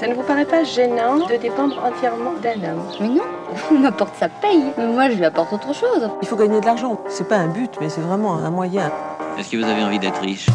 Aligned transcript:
Ça 0.00 0.08
ne 0.08 0.14
vous 0.14 0.22
paraît 0.22 0.46
pas 0.46 0.64
gênant 0.64 1.26
de 1.26 1.36
dépendre 1.36 1.76
entièrement 1.84 2.32
d'un 2.42 2.54
homme? 2.54 2.84
Mais 3.02 3.08
non, 3.08 3.24
on 3.70 3.78
m'apporte 3.80 4.16
sa 4.16 4.30
paye. 4.30 4.64
Mais 4.78 4.86
moi, 4.86 5.10
je 5.10 5.16
lui 5.16 5.26
apporte 5.26 5.52
autre 5.52 5.74
chose. 5.74 6.08
Il 6.22 6.26
faut 6.26 6.36
gagner 6.36 6.58
de 6.58 6.64
l'argent. 6.64 6.98
C'est 7.06 7.28
pas 7.28 7.36
un 7.36 7.48
but, 7.48 7.70
mais 7.82 7.90
c'est 7.90 8.00
vraiment 8.00 8.36
un 8.36 8.48
moyen. 8.48 8.90
Est-ce 9.38 9.50
que 9.50 9.58
vous 9.58 9.64
avez 9.64 9.82
envie 9.82 9.98
d'être 9.98 10.22
riche? 10.22 10.46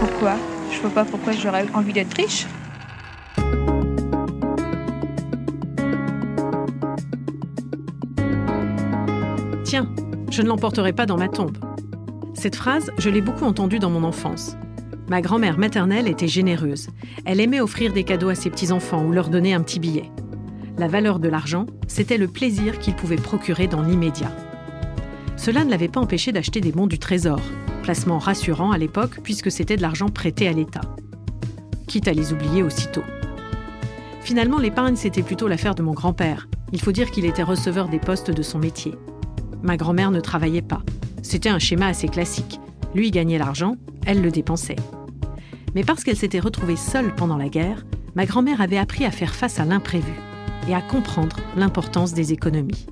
Pourquoi? 0.00 0.32
Je 0.72 0.80
vois 0.80 0.90
pas 0.90 1.04
pourquoi 1.04 1.32
j'aurais 1.32 1.64
envie 1.74 1.92
d'être 1.92 2.12
riche. 2.14 2.48
Tiens, 9.62 9.86
je 10.28 10.42
ne 10.42 10.48
l'emporterai 10.48 10.92
pas 10.92 11.06
dans 11.06 11.18
ma 11.18 11.28
tombe. 11.28 11.56
Cette 12.34 12.56
phrase, 12.56 12.90
je 12.98 13.10
l'ai 13.10 13.20
beaucoup 13.20 13.44
entendue 13.44 13.78
dans 13.78 13.90
mon 13.90 14.02
enfance. 14.02 14.56
Ma 15.08 15.22
grand-mère 15.22 15.58
maternelle 15.58 16.06
était 16.06 16.28
généreuse. 16.28 16.88
Elle 17.24 17.40
aimait 17.40 17.60
offrir 17.60 17.94
des 17.94 18.04
cadeaux 18.04 18.28
à 18.28 18.34
ses 18.34 18.50
petits-enfants 18.50 19.04
ou 19.04 19.12
leur 19.12 19.30
donner 19.30 19.54
un 19.54 19.62
petit 19.62 19.80
billet. 19.80 20.10
La 20.76 20.86
valeur 20.86 21.18
de 21.18 21.28
l'argent, 21.28 21.66
c'était 21.86 22.18
le 22.18 22.28
plaisir 22.28 22.78
qu'il 22.78 22.94
pouvait 22.94 23.16
procurer 23.16 23.68
dans 23.68 23.82
l'immédiat. 23.82 24.30
Cela 25.36 25.64
ne 25.64 25.70
l'avait 25.70 25.88
pas 25.88 26.00
empêché 26.00 26.30
d'acheter 26.30 26.60
des 26.60 26.72
bons 26.72 26.86
du 26.86 26.98
Trésor, 26.98 27.40
placement 27.82 28.18
rassurant 28.18 28.70
à 28.70 28.76
l'époque 28.76 29.20
puisque 29.22 29.50
c'était 29.50 29.76
de 29.76 29.82
l'argent 29.82 30.08
prêté 30.08 30.46
à 30.46 30.52
l'État. 30.52 30.82
Quitte 31.86 32.06
à 32.06 32.12
les 32.12 32.34
oublier 32.34 32.62
aussitôt. 32.62 33.04
Finalement, 34.20 34.58
l'épargne, 34.58 34.96
c'était 34.96 35.22
plutôt 35.22 35.48
l'affaire 35.48 35.74
de 35.74 35.82
mon 35.82 35.94
grand-père. 35.94 36.48
Il 36.72 36.82
faut 36.82 36.92
dire 36.92 37.10
qu'il 37.10 37.24
était 37.24 37.42
receveur 37.42 37.88
des 37.88 37.98
postes 37.98 38.30
de 38.30 38.42
son 38.42 38.58
métier. 38.58 38.94
Ma 39.62 39.78
grand-mère 39.78 40.10
ne 40.10 40.20
travaillait 40.20 40.60
pas. 40.60 40.82
C'était 41.22 41.48
un 41.48 41.58
schéma 41.58 41.86
assez 41.86 42.08
classique. 42.08 42.60
Lui 42.94 43.10
gagnait 43.10 43.38
l'argent, 43.38 43.76
elle 44.04 44.20
le 44.20 44.30
dépensait. 44.30 44.76
Mais 45.74 45.84
parce 45.84 46.04
qu'elle 46.04 46.16
s'était 46.16 46.40
retrouvée 46.40 46.76
seule 46.76 47.14
pendant 47.14 47.36
la 47.36 47.48
guerre, 47.48 47.84
ma 48.14 48.26
grand-mère 48.26 48.60
avait 48.60 48.78
appris 48.78 49.04
à 49.04 49.10
faire 49.10 49.34
face 49.34 49.60
à 49.60 49.64
l'imprévu 49.64 50.12
et 50.68 50.74
à 50.74 50.80
comprendre 50.80 51.36
l'importance 51.56 52.12
des 52.12 52.32
économies. 52.32 52.86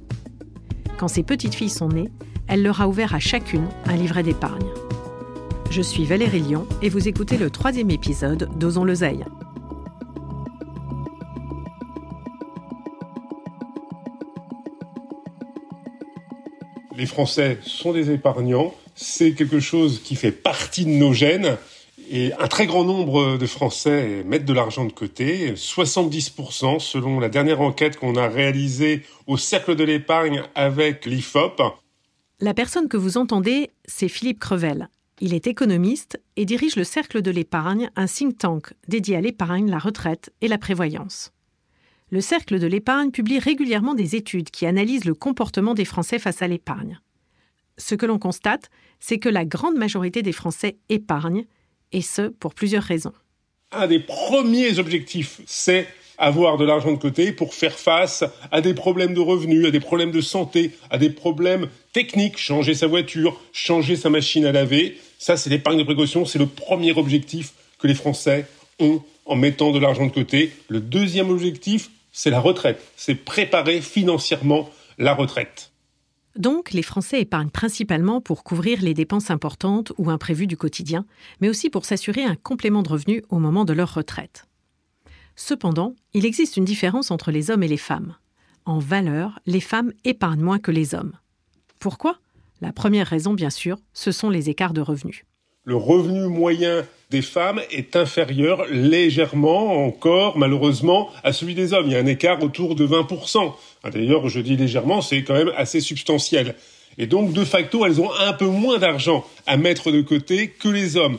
Quand 0.99 1.09
ses 1.09 1.23
petites 1.23 1.55
filles 1.55 1.71
sont 1.71 1.89
nées, 1.89 2.11
elle 2.49 2.63
leur 2.63 2.81
a 2.81 2.89
ouvert 2.89 3.15
à 3.15 3.19
chacune 3.19 3.69
un 3.87 3.97
livret 3.97 4.23
d'épargne. 4.23 4.67
Je 5.71 5.83
suis 5.83 6.05
Valérie 6.05 6.41
Lyon 6.41 6.67
et 6.81 6.89
vous 6.89 7.09
écoutez 7.09 7.37
le 7.37 7.51
troisième 7.51 7.91
épisode 7.91 8.49
d'Osons 8.57 8.85
l'oseille. 8.85 9.25
Les 16.97 17.07
Français 17.07 17.59
sont 17.61 17.93
des 17.93 18.11
épargnants, 18.11 18.73
c'est 18.95 19.33
quelque 19.33 19.61
chose 19.61 20.01
qui 20.03 20.17
fait 20.17 20.33
partie 20.33 20.87
de 20.87 20.91
nos 20.91 21.13
gènes. 21.13 21.59
Et 22.09 22.33
un 22.39 22.47
très 22.47 22.67
grand 22.67 22.85
nombre 22.85 23.37
de 23.37 23.47
Français 23.47 24.23
mettent 24.25 24.45
de 24.45 24.53
l'argent 24.53 24.85
de 24.85 24.93
côté, 24.93 25.55
70% 25.55 26.79
selon 26.79 27.19
la 27.19 27.29
dernière 27.29 27.61
enquête 27.61 27.97
qu'on 27.97 28.15
a 28.15 28.29
réalisée 28.29 29.03
au 29.27 29.37
Cercle 29.37 29.75
de 29.75 29.83
l'épargne 29.83 30.43
avec 30.55 31.05
l'IFOP. 31.07 31.61
La 32.41 32.55
personne 32.55 32.89
que 32.89 32.97
vous 32.97 33.17
entendez, 33.17 33.71
c'est 33.87 34.09
Philippe 34.09 34.39
Crevel. 34.39 34.89
Il 35.21 35.35
est 35.35 35.47
économiste 35.47 36.21
et 36.37 36.45
dirige 36.45 36.77
le 36.77 36.85
Cercle 36.85 37.23
de 37.23 37.31
l'épargne, 37.31 37.91
un 37.97 38.07
think 38.07 38.39
tank 38.39 38.73
dédié 38.87 39.17
à 39.17 39.21
l'épargne, 39.21 39.71
la 39.71 39.79
retraite 39.79 40.31
et 40.43 40.49
la 40.49 40.59
prévoyance. 40.59 41.33
Le 42.11 42.21
Cercle 42.21 42.61
de 42.61 42.67
l'épargne 42.69 43.11
publie 43.11 43.41
régulièrement 43.41 43.95
des 43.95 44.15
études 44.15 44.51
qui 44.51 44.67
analysent 44.67 45.07
le 45.07 45.15
comportement 45.15 45.75
des 45.75 45.85
Français 45.85 46.21
face 46.21 46.43
à 46.43 46.47
l'épargne. 46.47 47.01
Ce 47.79 47.95
que 47.95 48.07
l'on 48.07 48.19
constate, 48.19 48.71
c'est 49.01 49.19
que 49.19 49.29
la 49.29 49.45
grande 49.45 49.77
majorité 49.77 50.23
des 50.23 50.33
Français 50.33 50.77
épargnent, 50.89 51.47
et 51.93 52.03
ce, 52.03 52.23
pour 52.23 52.55
plusieurs 52.55 52.83
raisons. 52.83 53.13
Un 53.73 53.87
des 53.87 54.01
premiers 54.01 54.79
objectifs, 54.79 55.41
c'est 55.47 55.87
avoir 56.19 56.57
de 56.57 56.65
l'argent 56.65 56.93
de 56.93 56.99
côté 56.99 57.33
pour 57.33 57.55
faire 57.55 57.79
face 57.79 58.25
à 58.51 58.61
des 58.61 58.75
problèmes 58.75 59.15
de 59.15 59.21
revenus, 59.21 59.67
à 59.67 59.71
des 59.71 59.81
problèmes 59.81 60.13
de 60.13 60.21
santé, 60.21 60.73
à 60.91 60.99
des 60.99 61.11
problèmes 61.11 61.69
techniques, 61.93 62.39
changer 62.39 62.75
sa 62.75 62.87
voiture, 62.87 63.41
changer 63.53 63.97
sa 63.97 64.11
machine 64.11 64.47
à 64.47 64.53
laver. 64.53 64.97
Ça, 65.19 65.37
c'est 65.37 65.51
l'épargne 65.51 65.79
de 65.79 65.85
précaution, 65.85 66.25
c'est 66.25 66.39
le 66.39 66.47
premier 66.47 66.93
objectif 66.93 67.53
que 67.79 67.87
les 67.87 67.95
Français 67.95 68.47
ont 68.79 69.03
en 69.25 69.37
mettant 69.37 69.73
de 69.73 69.79
l'argent 69.79 70.07
de 70.07 70.13
côté. 70.13 70.53
Le 70.69 70.81
deuxième 70.81 71.31
objectif, 71.31 71.91
c'est 72.13 72.31
la 72.31 72.41
retraite, 72.41 72.83
c'est 72.97 73.15
préparer 73.15 73.81
financièrement 73.81 74.71
la 74.99 75.15
retraite. 75.15 75.71
Donc, 76.37 76.73
les 76.73 76.83
Français 76.83 77.21
épargnent 77.21 77.51
principalement 77.51 78.21
pour 78.21 78.45
couvrir 78.45 78.83
les 78.83 78.95
dépenses 78.95 79.31
importantes 79.31 79.93
ou 79.97 80.11
imprévues 80.11 80.47
du 80.47 80.57
quotidien, 80.57 81.07
mais 81.41 81.49
aussi 81.49 81.71
pour 81.71 81.85
s'assurer 81.85 82.25
un 82.25 82.37
complément 82.37 82.83
de 82.83 82.91
revenus 82.91 83.23
au 83.31 83.39
moment 83.39 83.65
de 83.65 83.73
leur 83.73 83.95
retraite. 83.95 84.47
Cependant, 85.35 85.95
il 86.15 86.27
existe 86.27 86.57
une 86.57 86.65
différence 86.65 87.11
entre 87.11 87.31
les 87.31 87.51
hommes 87.51 87.63
et 87.63 87.69
les 87.69 87.77
femmes. 87.77 88.17
En 88.65 88.79
valeur, 88.79 89.39
les 89.47 89.61
femmes 89.61 89.93
épargnent 90.05 90.43
moins 90.43 90.59
que 90.59 90.71
les 90.71 90.95
hommes. 90.95 91.13
Pourquoi? 91.79 92.19
La 92.61 92.73
première 92.73 93.07
raison, 93.07 93.35
bien 93.35 93.51
sûr, 93.51 93.79
ce 93.93 94.13
sont 94.13 94.31
les 94.31 94.51
écarts 94.51 94.73
de 94.73 94.81
revenus. 94.81 95.25
Le 95.69 95.75
revenu 95.75 96.29
moyen 96.29 96.87
des 97.11 97.23
femmes 97.23 97.61
est 97.73 97.97
inférieur 97.97 98.67
légèrement 98.71 99.85
encore, 99.85 100.39
malheureusement, 100.39 101.11
à 101.25 101.33
celui 101.33 101.57
des 101.57 101.73
hommes. 101.73 101.87
Il 101.87 101.93
y 101.93 101.97
a 101.97 101.99
un 101.99 102.07
écart 102.07 102.41
autour 102.41 102.77
de 102.77 102.87
20%. 102.87 103.53
Ah, 103.83 103.91
d'ailleurs, 103.91 104.29
je 104.29 104.39
dis 104.39 104.57
légèrement, 104.57 105.01
c'est 105.01 105.25
quand 105.25 105.35
même 105.35 105.51
assez 105.57 105.81
substantiel. 105.81 106.55
Et 106.99 107.09
donc, 107.09 107.33
de 107.33 107.45
facto, 107.45 107.85
elles 107.85 108.01
ont 108.01 108.13
un 108.15 108.33
peu 108.33 108.47
moins 108.47 108.79
d'argent 108.79 109.27
à 109.49 109.57
mettre 109.57 109.91
de 109.91 110.03
côté 110.03 110.51
que 110.51 110.69
les 110.69 110.97
hommes. 110.97 111.19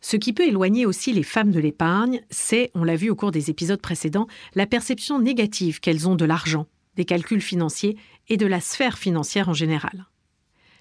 Ce 0.00 0.16
qui 0.16 0.32
peut 0.32 0.46
éloigner 0.46 0.86
aussi 0.86 1.12
les 1.12 1.24
femmes 1.24 1.50
de 1.50 1.58
l'épargne, 1.58 2.20
c'est, 2.30 2.70
on 2.76 2.84
l'a 2.84 2.94
vu 2.94 3.10
au 3.10 3.16
cours 3.16 3.32
des 3.32 3.50
épisodes 3.50 3.82
précédents, 3.82 4.28
la 4.54 4.66
perception 4.66 5.18
négative 5.18 5.80
qu'elles 5.80 6.08
ont 6.08 6.14
de 6.14 6.24
l'argent, 6.24 6.68
des 6.94 7.04
calculs 7.04 7.42
financiers 7.42 7.96
et 8.28 8.36
de 8.36 8.46
la 8.46 8.60
sphère 8.60 8.98
financière 8.98 9.48
en 9.48 9.54
général. 9.54 10.06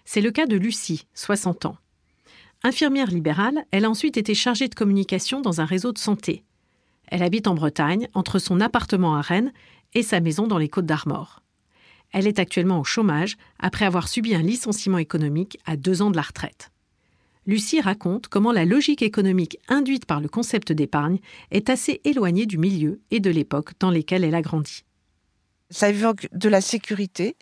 C'est 0.06 0.22
le 0.22 0.30
cas 0.30 0.46
de 0.46 0.58
Lucie, 0.58 1.08
60 1.16 1.66
ans. 1.66 1.78
Infirmière 2.62 3.10
libérale, 3.10 3.66
elle 3.72 3.86
a 3.86 3.90
ensuite 3.90 4.18
été 4.18 4.34
chargée 4.34 4.68
de 4.68 4.76
communication 4.76 5.40
dans 5.40 5.62
un 5.62 5.66
réseau 5.66 5.94
de 5.94 5.98
santé. 5.98 6.44
Elle 7.08 7.24
habite 7.24 7.48
en 7.48 7.56
Bretagne, 7.56 8.10
entre 8.14 8.38
son 8.38 8.60
appartement 8.60 9.16
à 9.16 9.22
Rennes 9.22 9.54
et 9.94 10.04
sa 10.04 10.20
maison 10.20 10.46
dans 10.46 10.58
les 10.58 10.68
Côtes 10.68 10.86
d'Armor. 10.86 11.42
Elle 12.12 12.28
est 12.28 12.38
actuellement 12.38 12.82
au 12.82 12.84
chômage 12.84 13.38
après 13.60 13.86
avoir 13.86 14.10
subi 14.10 14.36
un 14.36 14.42
licenciement 14.42 14.98
économique 14.98 15.58
à 15.66 15.78
deux 15.78 16.02
ans 16.02 16.12
de 16.12 16.18
la 16.18 16.22
retraite. 16.22 16.72
Lucie 17.46 17.80
raconte 17.80 18.28
comment 18.28 18.52
la 18.52 18.66
logique 18.66 19.02
économique 19.02 19.58
induite 19.70 20.06
par 20.06 20.20
le 20.20 20.28
concept 20.28 20.74
d'épargne 20.74 21.20
est 21.52 21.70
assez 21.70 22.02
éloignée 22.04 22.46
du 22.46 22.58
milieu 22.58 23.00
et 23.10 23.22
de 23.22 23.30
l'époque 23.30 23.72
dans 23.80 23.90
lesquelles 23.90 24.26
elle 24.26 24.36
a 24.36 24.42
grandi. 24.42 24.84
Ça 25.71 25.89
évoque 25.89 26.27
de 26.31 26.50
la 26.50 26.62
sécurité, 26.62 27.36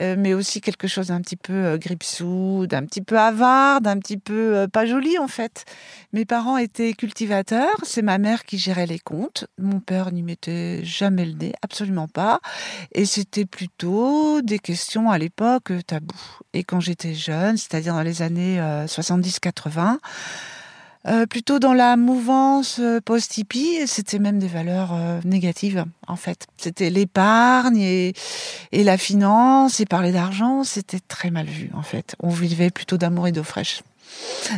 euh, 0.00 0.16
mais 0.18 0.32
aussi 0.32 0.62
quelque 0.62 0.88
chose 0.88 1.08
d'un 1.08 1.20
petit 1.20 1.36
peu 1.36 1.52
euh, 1.52 1.76
gripsou, 1.76 2.66
d'un 2.66 2.86
petit 2.86 3.02
peu 3.02 3.18
avare, 3.18 3.82
d'un 3.82 3.98
petit 3.98 4.16
peu 4.16 4.56
euh, 4.56 4.66
pas 4.66 4.86
joli 4.86 5.18
en 5.18 5.28
fait. 5.28 5.66
Mes 6.14 6.24
parents 6.24 6.56
étaient 6.56 6.94
cultivateurs, 6.94 7.76
c'est 7.82 8.00
ma 8.00 8.16
mère 8.16 8.44
qui 8.44 8.56
gérait 8.56 8.86
les 8.86 8.98
comptes. 8.98 9.46
Mon 9.58 9.80
père 9.80 10.10
n'y 10.10 10.22
mettait 10.22 10.82
jamais 10.84 11.26
le 11.26 11.34
nez, 11.34 11.52
absolument 11.60 12.08
pas. 12.08 12.40
Et 12.92 13.04
c'était 13.04 13.44
plutôt 13.44 14.40
des 14.40 14.58
questions 14.58 15.10
à 15.10 15.18
l'époque 15.18 15.70
tabou. 15.86 16.16
Et 16.54 16.64
quand 16.64 16.80
j'étais 16.80 17.14
jeune, 17.14 17.58
c'est-à-dire 17.58 17.92
dans 17.92 18.02
les 18.02 18.22
années 18.22 18.58
70-80, 18.86 19.98
euh, 21.06 21.26
plutôt 21.26 21.58
dans 21.58 21.72
la 21.72 21.96
mouvance 21.96 22.78
euh, 22.80 23.00
post-hippie, 23.00 23.86
c'était 23.86 24.18
même 24.18 24.38
des 24.38 24.48
valeurs 24.48 24.92
euh, 24.92 25.20
négatives, 25.24 25.84
en 26.08 26.16
fait. 26.16 26.46
C'était 26.56 26.90
l'épargne 26.90 27.78
et, 27.78 28.12
et, 28.72 28.82
la 28.82 28.98
finance 28.98 29.78
et 29.78 29.86
parler 29.86 30.10
d'argent, 30.10 30.64
c'était 30.64 31.00
très 31.00 31.30
mal 31.30 31.46
vu, 31.46 31.70
en 31.74 31.82
fait. 31.82 32.16
On 32.20 32.30
vivait 32.30 32.70
plutôt 32.70 32.96
d'amour 32.96 33.28
et 33.28 33.32
d'eau 33.32 33.44
fraîche. 33.44 33.82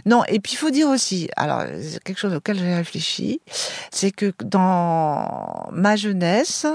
Non, 0.07 0.25
et 0.29 0.41
puis 0.41 0.53
il 0.53 0.57
faut 0.57 0.71
dire 0.71 0.89
aussi, 0.89 1.29
alors 1.37 1.65
quelque 2.05 2.19
chose 2.19 2.35
auquel 2.35 2.59
j'ai 2.59 2.75
réfléchi, 2.75 3.41
c'est 3.91 4.11
que 4.11 4.33
dans 4.45 5.69
ma 5.73 5.97
jeunesse, 5.97 6.67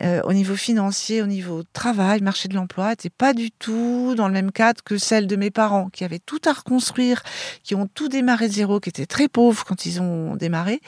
euh, 0.00 0.20
au 0.24 0.32
niveau 0.32 0.56
financier, 0.56 1.22
au 1.22 1.26
niveau 1.26 1.62
travail, 1.72 2.20
marché 2.20 2.48
de 2.48 2.54
l'emploi, 2.54 2.90
n'était 2.90 3.10
pas 3.10 3.34
du 3.34 3.50
tout 3.50 4.14
dans 4.16 4.26
le 4.28 4.34
même 4.34 4.52
cadre 4.52 4.82
que 4.82 4.98
celle 4.98 5.26
de 5.26 5.36
mes 5.36 5.50
parents, 5.50 5.88
qui 5.90 6.04
avaient 6.04 6.18
tout 6.18 6.40
à 6.46 6.52
reconstruire, 6.52 7.22
qui 7.62 7.74
ont 7.74 7.86
tout 7.86 8.08
démarré 8.08 8.48
de 8.48 8.54
zéro, 8.54 8.80
qui 8.80 8.88
étaient 8.88 9.06
très 9.06 9.28
pauvres 9.28 9.64
quand 9.64 9.86
ils 9.86 10.00
ont 10.00 10.36
démarré, 10.36 10.80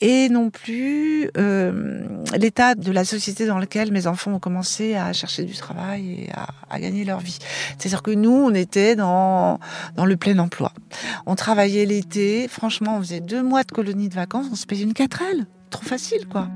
et 0.00 0.28
non 0.28 0.50
plus 0.50 1.30
euh, 1.38 2.06
l'état 2.36 2.74
de 2.74 2.92
la 2.92 3.04
société 3.04 3.46
dans 3.46 3.58
lequel 3.58 3.92
mes 3.92 4.06
enfants 4.06 4.32
ont 4.32 4.38
commencé 4.38 4.94
à 4.94 5.12
chercher 5.14 5.44
du 5.44 5.54
travail 5.54 6.24
et 6.24 6.30
à, 6.70 6.78
gagner 6.78 7.04
leur 7.04 7.20
vie. 7.20 7.38
C'est-à-dire 7.78 8.02
que 8.02 8.10
nous, 8.10 8.30
on 8.32 8.52
était 8.52 8.96
dans, 8.96 9.58
le 9.96 10.16
plein 10.16 10.38
emploi. 10.38 10.72
On 11.24 11.36
travaillait 11.36 11.86
l'été, 11.86 12.48
franchement, 12.48 12.98
on 12.98 13.00
faisait 13.00 13.20
deux 13.20 13.42
mois 13.42 13.62
de 13.62 13.72
colonie 13.72 14.10
de 14.10 14.14
vacances, 14.14 14.46
on 14.52 14.56
se 14.56 14.66
payait 14.66 14.84
une 14.84 14.94
quatrelle. 14.94 15.46
Trop 15.70 15.84
facile, 15.84 16.26
quoi. 16.28 16.48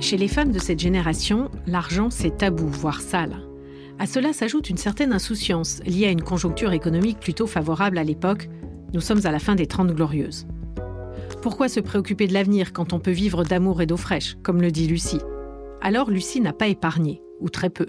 Chez 0.00 0.16
les 0.16 0.28
femmes 0.28 0.52
de 0.52 0.60
cette 0.60 0.78
génération, 0.78 1.50
l'argent, 1.66 2.08
c'est 2.08 2.36
tabou, 2.36 2.68
voire 2.68 3.00
sale. 3.00 3.42
À 3.98 4.06
cela 4.06 4.32
s'ajoute 4.32 4.70
une 4.70 4.76
certaine 4.76 5.12
insouciance 5.12 5.80
liée 5.84 6.06
à 6.06 6.12
une 6.12 6.22
conjoncture 6.22 6.72
économique 6.72 7.18
plutôt 7.18 7.48
favorable 7.48 7.98
à 7.98 8.04
l'époque. 8.04 8.48
Nous 8.94 9.00
sommes 9.00 9.26
à 9.26 9.32
la 9.32 9.40
fin 9.40 9.56
des 9.56 9.66
Trente 9.66 9.92
Glorieuses. 9.92 10.46
Pourquoi 11.42 11.68
se 11.68 11.80
préoccuper 11.80 12.28
de 12.28 12.32
l'avenir 12.32 12.72
quand 12.72 12.92
on 12.92 13.00
peut 13.00 13.10
vivre 13.10 13.42
d'amour 13.42 13.82
et 13.82 13.86
d'eau 13.86 13.96
fraîche, 13.96 14.36
comme 14.44 14.62
le 14.62 14.70
dit 14.70 14.86
Lucie? 14.86 15.20
Alors 15.80 16.10
Lucie 16.10 16.40
n'a 16.40 16.52
pas 16.52 16.68
épargné, 16.68 17.20
ou 17.40 17.48
très 17.48 17.68
peu. 17.68 17.88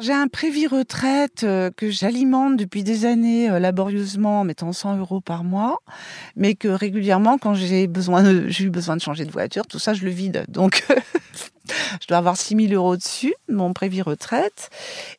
J'ai 0.00 0.12
un 0.12 0.28
prévis 0.28 0.68
retraite 0.68 1.42
euh, 1.42 1.72
que 1.76 1.90
j'alimente 1.90 2.56
depuis 2.56 2.84
des 2.84 3.04
années 3.04 3.50
euh, 3.50 3.58
laborieusement 3.58 4.42
en 4.42 4.44
mettant 4.44 4.72
100 4.72 4.98
euros 4.98 5.20
par 5.20 5.42
mois, 5.42 5.80
mais 6.36 6.54
que 6.54 6.68
régulièrement, 6.68 7.36
quand 7.36 7.54
j'ai 7.54 7.88
besoin, 7.88 8.48
j'ai 8.48 8.66
eu 8.66 8.70
besoin 8.70 8.94
de 8.94 9.00
changer 9.00 9.24
de 9.24 9.32
voiture, 9.32 9.66
tout 9.66 9.80
ça, 9.80 9.94
je 9.94 10.04
le 10.04 10.10
vide. 10.10 10.44
Donc, 10.46 10.86
je 12.00 12.06
dois 12.06 12.18
avoir 12.18 12.36
6 12.36 12.68
000 12.68 12.72
euros 12.72 12.96
dessus, 12.96 13.34
mon 13.48 13.72
prévis 13.72 14.02
retraite. 14.02 14.70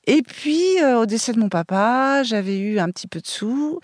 Et 0.05 0.21
puis, 0.21 0.81
euh, 0.81 1.01
au 1.01 1.05
décès 1.05 1.33
de 1.33 1.39
mon 1.39 1.49
papa, 1.49 2.23
j'avais 2.23 2.57
eu 2.57 2.79
un 2.79 2.89
petit 2.89 3.07
peu 3.07 3.21
de 3.21 3.27
sous 3.27 3.79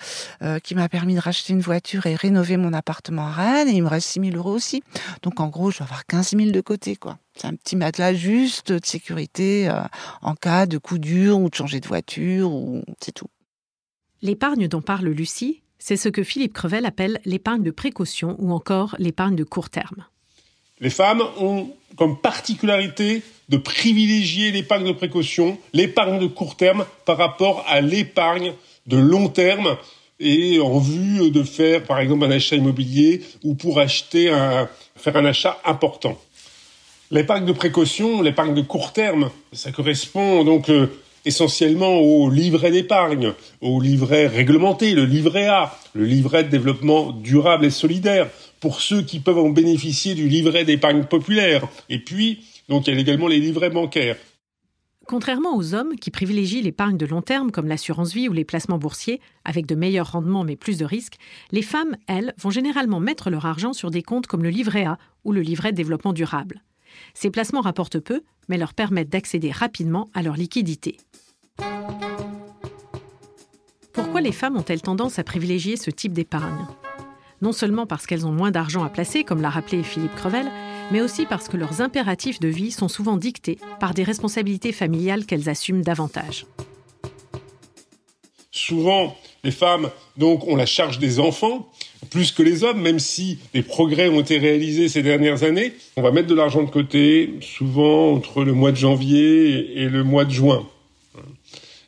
qui 0.63 0.75
m'a 0.75 0.89
permis 0.89 1.15
de 1.15 1.19
racheter 1.19 1.53
une 1.53 1.62
voiture 1.62 2.06
et 2.06 2.15
rénover 2.15 2.57
mon 2.57 2.73
appartement 2.73 3.27
à 3.27 3.31
Rennes. 3.31 3.69
Et 3.69 3.73
il 3.73 3.83
me 3.83 3.88
reste 3.88 4.09
6 4.09 4.31
000 4.31 4.38
euros 4.38 4.51
aussi. 4.51 4.83
Donc, 5.23 5.39
en 5.39 5.47
gros, 5.47 5.71
je 5.71 5.79
dois 5.79 5.88
avoir 5.88 6.06
15 6.06 6.35
000 6.38 6.51
de 6.51 6.62
côté, 6.62 6.95
quoi. 6.95 7.17
C'est 7.35 7.47
un 7.47 7.56
petit 7.56 7.75
matelas 7.75 8.13
juste 8.13 8.71
de 8.71 8.85
sécurité 8.85 9.67
euh, 9.69 9.81
en 10.21 10.35
cas 10.35 10.65
de 10.65 10.77
coup 10.77 10.97
dur 10.97 11.39
ou 11.39 11.50
de 11.50 11.56
changer 11.56 11.79
de 11.79 11.88
voiture, 11.88 12.51
ou 12.51 12.83
c'est 13.01 13.12
tout. 13.12 13.27
L'épargne 14.21 14.67
dont 14.67 14.81
parle 14.81 15.09
Lucie, 15.09 15.62
c'est 15.77 15.97
ce 15.97 16.09
que 16.09 16.23
Philippe 16.23 16.53
Crevel 16.53 16.85
appelle 16.85 17.19
l'épargne 17.25 17.62
de 17.62 17.71
précaution 17.71 18.35
ou 18.39 18.51
encore 18.53 18.95
l'épargne 18.97 19.35
de 19.35 19.44
court 19.44 19.69
terme. 19.69 20.06
Les 20.81 20.89
femmes 20.89 21.24
ont 21.39 21.69
comme 21.95 22.18
particularité 22.18 23.22
de 23.48 23.57
privilégier 23.57 24.51
l'épargne 24.51 24.88
de 24.88 24.92
précaution, 24.92 25.57
l'épargne 25.74 26.19
de 26.19 26.27
court 26.27 26.57
terme 26.57 26.86
par 27.06 27.18
rapport 27.18 27.63
à 27.68 27.80
l'épargne 27.80 28.54
de 28.88 28.98
long 28.98 29.30
terme 29.30 29.77
et 30.19 30.60
en 30.60 30.80
vue 30.80 31.31
de 31.31 31.44
faire 31.44 31.83
par 31.83 32.00
exemple 32.00 32.25
un 32.25 32.31
achat 32.31 32.56
immobilier 32.56 33.22
ou 33.44 33.56
pour 33.56 33.80
acheter 33.80 34.30
un, 34.30 34.69
faire 34.95 35.16
un 35.16 35.25
achat 35.25 35.60
important. 35.63 36.19
L'épargne 37.12 37.45
de 37.45 37.51
précaution, 37.54 38.22
l'épargne 38.22 38.56
de 38.56 38.62
court 38.62 38.92
terme, 38.92 39.30
ça 39.54 39.72
correspond 39.72 40.44
donc 40.44 40.69
euh, 40.69 40.88
essentiellement 41.25 41.98
au 41.98 42.30
livret 42.30 42.72
d'épargne, 42.72 43.33
au 43.62 43.80
livret 43.80 44.27
réglementé, 44.27 44.92
le 44.92 45.06
livret 45.06 45.48
A, 45.48 45.77
le 45.94 46.06
livret 46.06 46.44
de 46.44 46.50
développement 46.50 47.12
durable 47.12 47.66
et 47.66 47.72
solidaire, 47.72 48.27
pour 48.65 48.81
ceux 48.81 49.03
qui 49.03 49.19
peuvent 49.19 49.38
en 49.38 49.51
bénéficier 49.51 50.15
du 50.15 50.27
livret 50.27 50.65
d'épargne 50.65 51.03
populaire. 51.03 51.67
Et 51.88 52.00
puis, 52.00 52.44
donc 52.67 52.88
il 52.88 52.95
y 52.95 52.97
a 52.97 53.00
également 53.00 53.27
les 53.27 53.39
livrets 53.39 53.69
bancaires. 53.69 54.17
Contrairement 55.06 55.56
aux 55.56 55.75
hommes 55.75 55.95
qui 55.97 56.09
privilégient 56.09 56.63
l'épargne 56.63 56.97
de 56.97 57.06
long 57.06 57.21
terme 57.21 57.51
comme 57.51 57.67
l'assurance 57.67 58.12
vie 58.12 58.27
ou 58.27 58.33
les 58.33 58.44
placements 58.44 58.79
boursiers, 58.79 59.21
avec 59.44 59.67
de 59.67 59.75
meilleurs 59.75 60.13
rendements 60.13 60.44
mais 60.44 60.56
plus 60.56 60.79
de 60.79 60.85
risques, 60.85 61.17
les 61.51 61.62
femmes, 61.62 61.95
elles, 62.07 62.33
vont 62.39 62.50
généralement 62.50 63.00
mettre 63.00 63.29
leur 63.29 63.45
argent 63.45 63.73
sur 63.73 63.91
des 63.91 64.01
comptes 64.01 64.25
comme 64.25 64.41
le 64.41 64.50
livret 64.50 64.85
A 64.85 64.97
ou 65.25 65.31
le 65.31 65.41
livret 65.41 65.71
développement 65.71 66.13
durable. 66.13 66.63
Ces 67.13 67.29
placements 67.29 67.62
rapportent 67.62 68.00
peu, 68.00 68.23
mais 68.50 68.57
leur 68.57 68.73
permettent 68.73 69.12
d'accéder 69.12 69.51
rapidement 69.51 70.09
à 70.15 70.23
leur 70.23 70.38
liquidité. 70.38 70.97
Pourquoi 73.94 74.21
les 74.21 74.31
femmes 74.31 74.57
ont-elles 74.57 74.81
tendance 74.81 75.19
à 75.19 75.23
privilégier 75.23 75.77
ce 75.77 75.91
type 75.91 76.13
d'épargne? 76.13 76.65
Non 77.41 77.51
seulement 77.51 77.85
parce 77.85 78.05
qu'elles 78.05 78.25
ont 78.25 78.31
moins 78.31 78.51
d'argent 78.51 78.83
à 78.83 78.89
placer, 78.89 79.23
comme 79.23 79.41
l'a 79.41 79.49
rappelé 79.49 79.83
Philippe 79.83 80.15
Crevel, 80.15 80.49
mais 80.91 81.01
aussi 81.01 81.25
parce 81.25 81.47
que 81.47 81.57
leurs 81.57 81.81
impératifs 81.81 82.39
de 82.39 82.48
vie 82.48 82.71
sont 82.71 82.88
souvent 82.88 83.17
dictés 83.17 83.57
par 83.79 83.93
des 83.93 84.03
responsabilités 84.03 84.71
familiales 84.71 85.25
qu'elles 85.25 85.50
assument 85.50 85.81
davantage. 85.81 86.45
Souvent, 88.51 89.15
les 89.43 89.51
femmes 89.51 89.89
ont 90.21 90.55
la 90.55 90.65
charge 90.65 90.98
des 90.98 91.19
enfants 91.19 91.69
plus 92.10 92.31
que 92.31 92.43
les 92.43 92.63
hommes, 92.63 92.81
même 92.81 93.00
si 93.00 93.39
des 93.53 93.63
progrès 93.63 94.07
ont 94.07 94.21
été 94.21 94.38
réalisés 94.38 94.88
ces 94.88 95.01
dernières 95.01 95.43
années. 95.43 95.74
On 95.98 96.01
va 96.01 96.12
mettre 96.12 96.27
de 96.27 96.36
l'argent 96.36 96.63
de 96.63 96.69
côté, 96.69 97.33
souvent 97.41 98.13
entre 98.13 98.43
le 98.43 98.53
mois 98.53 98.71
de 98.71 98.77
janvier 98.77 99.81
et 99.81 99.89
le 99.89 100.03
mois 100.03 100.25
de 100.25 100.31
juin. 100.31 100.65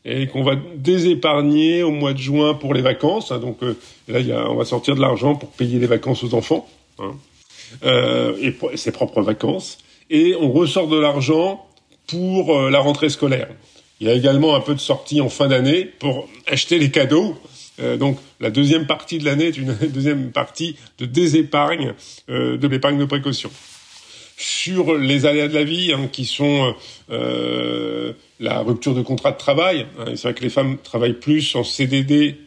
Et 0.09 0.27
qu'on 0.27 0.41
va 0.41 0.55
désépargner 0.75 1.83
au 1.83 1.91
mois 1.91 2.13
de 2.13 2.17
juin 2.17 2.53
pour 2.53 2.73
les 2.73 2.81
vacances. 2.81 3.31
Donc 3.33 3.61
euh, 3.61 3.77
là, 4.07 4.49
on 4.49 4.55
va 4.55 4.63
sortir 4.63 4.95
de 4.95 5.01
l'argent 5.01 5.35
pour 5.35 5.49
payer 5.49 5.79
les 5.79 5.87
vacances 5.87 6.23
aux 6.23 6.33
enfants, 6.33 6.67
hein, 6.99 7.11
euh, 7.83 8.33
et 8.41 8.77
ses 8.77 8.91
propres 8.91 9.21
vacances. 9.21 9.79
Et 10.09 10.33
on 10.39 10.51
ressort 10.51 10.87
de 10.87 10.97
l'argent 10.97 11.67
pour 12.07 12.57
euh, 12.57 12.69
la 12.69 12.79
rentrée 12.79 13.09
scolaire. 13.09 13.49
Il 13.99 14.07
y 14.07 14.09
a 14.09 14.13
également 14.13 14.55
un 14.55 14.61
peu 14.61 14.75
de 14.75 14.79
sortie 14.79 15.19
en 15.19 15.29
fin 15.29 15.47
d'année 15.47 15.83
pour 15.83 16.29
acheter 16.47 16.79
les 16.79 16.91
cadeaux 16.91 17.35
donc 17.99 18.17
la 18.39 18.49
deuxième 18.49 18.87
partie 18.87 19.19
de 19.19 19.25
l'année 19.25 19.45
est 19.45 19.57
une 19.57 19.75
deuxième 19.93 20.31
partie 20.31 20.77
de 20.97 21.05
désépargne 21.05 21.93
de 22.27 22.67
l'épargne 22.67 22.97
de 22.97 23.05
précaution. 23.05 23.51
Sur 24.39 24.95
les 24.95 25.25
aléas 25.25 25.47
de 25.47 25.53
la 25.53 25.63
vie, 25.63 25.91
hein, 25.93 26.07
qui 26.11 26.25
sont 26.25 26.75
euh, 27.09 28.13
la 28.39 28.59
rupture 28.59 28.93
de 28.93 29.01
contrat 29.01 29.31
de 29.31 29.37
travail, 29.37 29.87
hein, 29.99 30.05
c'est 30.09 30.23
vrai 30.23 30.33
que 30.35 30.43
les 30.43 30.49
femmes 30.49 30.77
travaillent 30.77 31.13
plus 31.13 31.55
en 31.55 31.63
CDD 31.63 32.37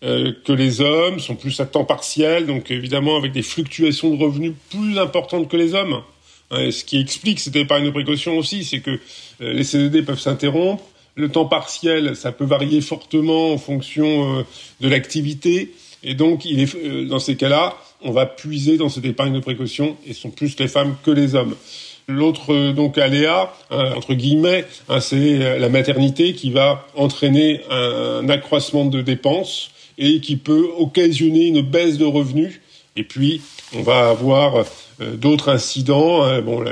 que 0.00 0.52
les 0.52 0.80
hommes, 0.80 1.20
sont 1.20 1.36
plus 1.36 1.60
à 1.60 1.64
temps 1.64 1.84
partiel, 1.84 2.46
donc 2.46 2.72
évidemment 2.72 3.16
avec 3.16 3.30
des 3.30 3.42
fluctuations 3.42 4.12
de 4.12 4.20
revenus 4.20 4.52
plus 4.70 4.98
importantes 4.98 5.48
que 5.48 5.56
les 5.56 5.74
hommes. 5.74 6.02
Hein, 6.50 6.72
ce 6.72 6.82
qui 6.82 6.98
explique 6.98 7.38
cette 7.38 7.54
épargne 7.54 7.84
de 7.84 7.90
précaution 7.90 8.36
aussi, 8.36 8.64
c'est 8.64 8.80
que 8.80 8.98
les 9.38 9.62
CDD 9.62 10.02
peuvent 10.02 10.18
s'interrompre, 10.18 10.82
le 11.14 11.28
temps 11.28 11.44
partiel, 11.44 12.16
ça 12.16 12.32
peut 12.32 12.44
varier 12.44 12.80
fortement 12.80 13.52
en 13.52 13.58
fonction 13.58 14.38
euh, 14.38 14.42
de 14.80 14.88
l'activité. 14.88 15.74
Et 16.02 16.14
donc, 16.14 16.44
il 16.44 16.60
est, 16.60 16.74
euh, 16.74 17.04
dans 17.04 17.18
ces 17.18 17.36
cas-là, 17.36 17.76
on 18.04 18.12
va 18.12 18.26
puiser 18.26 18.76
dans 18.76 18.88
cette 18.88 19.04
épargne 19.04 19.32
de 19.32 19.40
précaution, 19.40 19.96
et 20.06 20.14
sont 20.14 20.30
plus 20.30 20.58
les 20.58 20.68
femmes 20.68 20.96
que 21.04 21.10
les 21.10 21.34
hommes. 21.34 21.54
L'autre 22.08 22.52
euh, 22.52 22.72
donc 22.72 22.98
aléa, 22.98 23.54
hein, 23.70 23.92
entre 23.96 24.14
guillemets, 24.14 24.64
hein, 24.88 25.00
c'est 25.00 25.58
la 25.58 25.68
maternité 25.68 26.34
qui 26.34 26.50
va 26.50 26.86
entraîner 26.96 27.60
un, 27.70 28.28
accroissement 28.28 28.84
de 28.84 29.02
dépenses 29.02 29.70
et 29.98 30.20
qui 30.20 30.36
peut 30.36 30.68
occasionner 30.78 31.46
une 31.46 31.62
baisse 31.62 31.98
de 31.98 32.04
revenus 32.04 32.60
Et 32.96 33.04
puis, 33.04 33.40
on 33.74 33.82
va 33.82 34.08
avoir 34.08 34.64
euh, 35.00 35.14
d'autres 35.16 35.48
incidents. 35.48 36.24
Hein. 36.24 36.42
bon, 36.42 36.64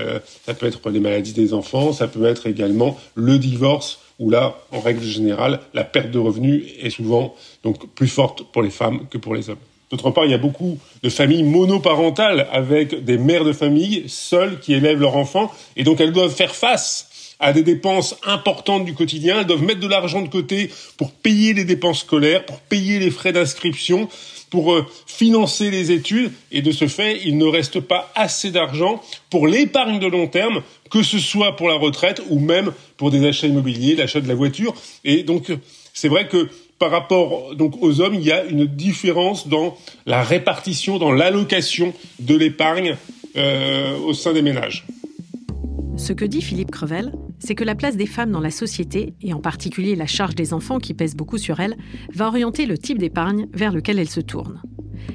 ça 0.44 0.54
peut 0.54 0.66
être 0.66 0.90
les 0.90 1.00
maladies 1.00 1.32
des 1.32 1.54
enfants, 1.54 1.92
ça 1.92 2.08
peut 2.08 2.26
être 2.26 2.46
également 2.46 2.98
le 3.14 3.38
divorce, 3.38 4.00
où 4.18 4.30
là, 4.30 4.58
en 4.72 4.80
règle 4.80 5.02
générale, 5.02 5.60
la 5.74 5.84
perte 5.84 6.10
de 6.10 6.18
revenus 6.18 6.64
est 6.80 6.90
souvent 6.90 7.34
donc 7.64 7.88
plus 7.94 8.08
forte 8.08 8.42
pour 8.52 8.62
les 8.62 8.70
femmes 8.70 9.06
que 9.10 9.16
pour 9.16 9.34
les 9.34 9.48
hommes. 9.48 9.56
D'autre 9.90 10.10
part, 10.10 10.24
il 10.24 10.30
y 10.30 10.34
a 10.34 10.38
beaucoup 10.38 10.78
de 11.02 11.08
familles 11.08 11.42
monoparentales 11.42 12.46
avec 12.52 13.04
des 13.04 13.18
mères 13.18 13.44
de 13.44 13.52
famille 13.52 14.04
seules 14.06 14.60
qui 14.60 14.72
élèvent 14.72 15.00
leurs 15.00 15.16
enfants 15.16 15.52
et 15.76 15.82
donc 15.82 16.00
elles 16.00 16.12
doivent 16.12 16.34
faire 16.34 16.54
face 16.54 17.08
à 17.40 17.52
des 17.52 17.62
dépenses 17.62 18.16
importantes 18.24 18.84
du 18.84 18.94
quotidien. 18.94 19.40
Elles 19.40 19.46
doivent 19.46 19.64
mettre 19.64 19.80
de 19.80 19.88
l'argent 19.88 20.20
de 20.20 20.28
côté 20.28 20.70
pour 20.96 21.10
payer 21.10 21.54
les 21.54 21.64
dépenses 21.64 22.00
scolaires, 22.00 22.44
pour 22.44 22.60
payer 22.60 22.98
les 22.98 23.10
frais 23.10 23.32
d'inscription, 23.32 24.08
pour 24.50 24.72
euh, 24.74 24.86
financer 25.06 25.70
les 25.70 25.90
études. 25.90 26.30
Et 26.52 26.62
de 26.62 26.70
ce 26.70 26.86
fait, 26.86 27.20
il 27.24 27.38
ne 27.38 27.46
reste 27.46 27.80
pas 27.80 28.12
assez 28.14 28.50
d'argent 28.50 29.02
pour 29.30 29.48
l'épargne 29.48 29.98
de 29.98 30.06
long 30.06 30.28
terme, 30.28 30.62
que 30.90 31.02
ce 31.02 31.18
soit 31.18 31.56
pour 31.56 31.68
la 31.68 31.76
retraite 31.76 32.22
ou 32.28 32.38
même 32.38 32.72
pour 32.96 33.10
des 33.10 33.26
achats 33.26 33.46
immobiliers, 33.46 33.96
l'achat 33.96 34.20
de 34.20 34.28
la 34.28 34.34
voiture. 34.34 34.74
Et 35.04 35.22
donc, 35.22 35.50
c'est 35.94 36.08
vrai 36.08 36.28
que 36.28 36.48
par 36.80 36.90
rapport 36.90 37.54
donc 37.54 37.80
aux 37.82 38.00
hommes, 38.00 38.14
il 38.14 38.22
y 38.22 38.32
a 38.32 38.42
une 38.44 38.64
différence 38.64 39.46
dans 39.46 39.76
la 40.06 40.22
répartition, 40.22 40.98
dans 40.98 41.12
l'allocation 41.12 41.92
de 42.18 42.34
l'épargne 42.34 42.96
euh, 43.36 43.98
au 43.98 44.14
sein 44.14 44.32
des 44.32 44.40
ménages. 44.40 44.86
Ce 45.98 46.14
que 46.14 46.24
dit 46.24 46.40
Philippe 46.40 46.70
Crevel, 46.70 47.12
c'est 47.38 47.54
que 47.54 47.64
la 47.64 47.74
place 47.74 47.98
des 47.98 48.06
femmes 48.06 48.32
dans 48.32 48.40
la 48.40 48.50
société, 48.50 49.12
et 49.20 49.34
en 49.34 49.40
particulier 49.40 49.94
la 49.94 50.06
charge 50.06 50.34
des 50.34 50.54
enfants 50.54 50.78
qui 50.78 50.94
pèse 50.94 51.14
beaucoup 51.14 51.36
sur 51.36 51.60
elles, 51.60 51.76
va 52.14 52.28
orienter 52.28 52.64
le 52.64 52.78
type 52.78 52.96
d'épargne 52.96 53.46
vers 53.52 53.72
lequel 53.72 53.98
elles 53.98 54.08
se 54.08 54.20
tournent. 54.20 54.62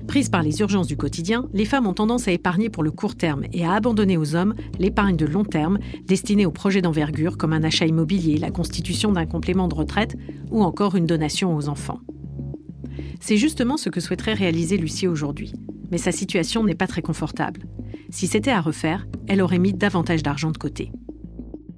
Prises 0.08 0.30
par 0.30 0.44
les 0.44 0.60
urgences 0.60 0.88
du 0.88 0.98
quotidien, 0.98 1.48
les 1.54 1.66
femmes 1.66 1.88
ont 1.88 1.94
tendance 1.94 2.28
à 2.28 2.32
épargner 2.32 2.70
pour 2.70 2.84
le 2.84 2.92
court 2.92 3.16
terme 3.16 3.44
et 3.54 3.66
à 3.66 3.74
abandonner 3.74 4.18
aux 4.18 4.36
hommes 4.36 4.54
l'épargne 4.80 5.16
de 5.16 5.25
long 5.25 5.44
terme 5.44 5.80
destinée 6.06 6.46
aux 6.46 6.52
projets 6.52 6.82
d'envergure 6.82 7.38
comme 7.38 7.54
un 7.54 7.64
achat 7.64 7.86
immobilier, 7.86 8.38
la 8.38 8.52
constitution 8.52 9.12
d'un 9.12 9.25
complément 9.25 9.68
de 9.68 9.75
retraite 9.75 10.16
ou 10.52 10.64
encore 10.64 10.96
une 10.96 11.06
donation 11.06 11.56
aux 11.56 11.70
enfants. 11.70 12.00
C'est 13.20 13.38
justement 13.38 13.78
ce 13.78 13.90
que 13.90 14.00
souhaiterait 14.00 14.34
réaliser 14.34 14.78
Lucie 14.78 15.08
aujourd'hui. 15.08 15.54
Mais 15.92 15.98
sa 15.98 16.12
situation 16.12 16.64
n'est 16.64 16.75
pas 16.75 16.88
très 16.88 17.02
confortable. 17.02 17.66
Si 18.10 18.28
c'était 18.28 18.52
à 18.52 18.62
refaire, 18.62 19.08
elle 19.28 19.42
aurait 19.42 19.60
mis 19.60 19.74
davantage 19.74 20.24
d'argent 20.24 20.52
de 20.52 20.58
côté. 20.58 20.92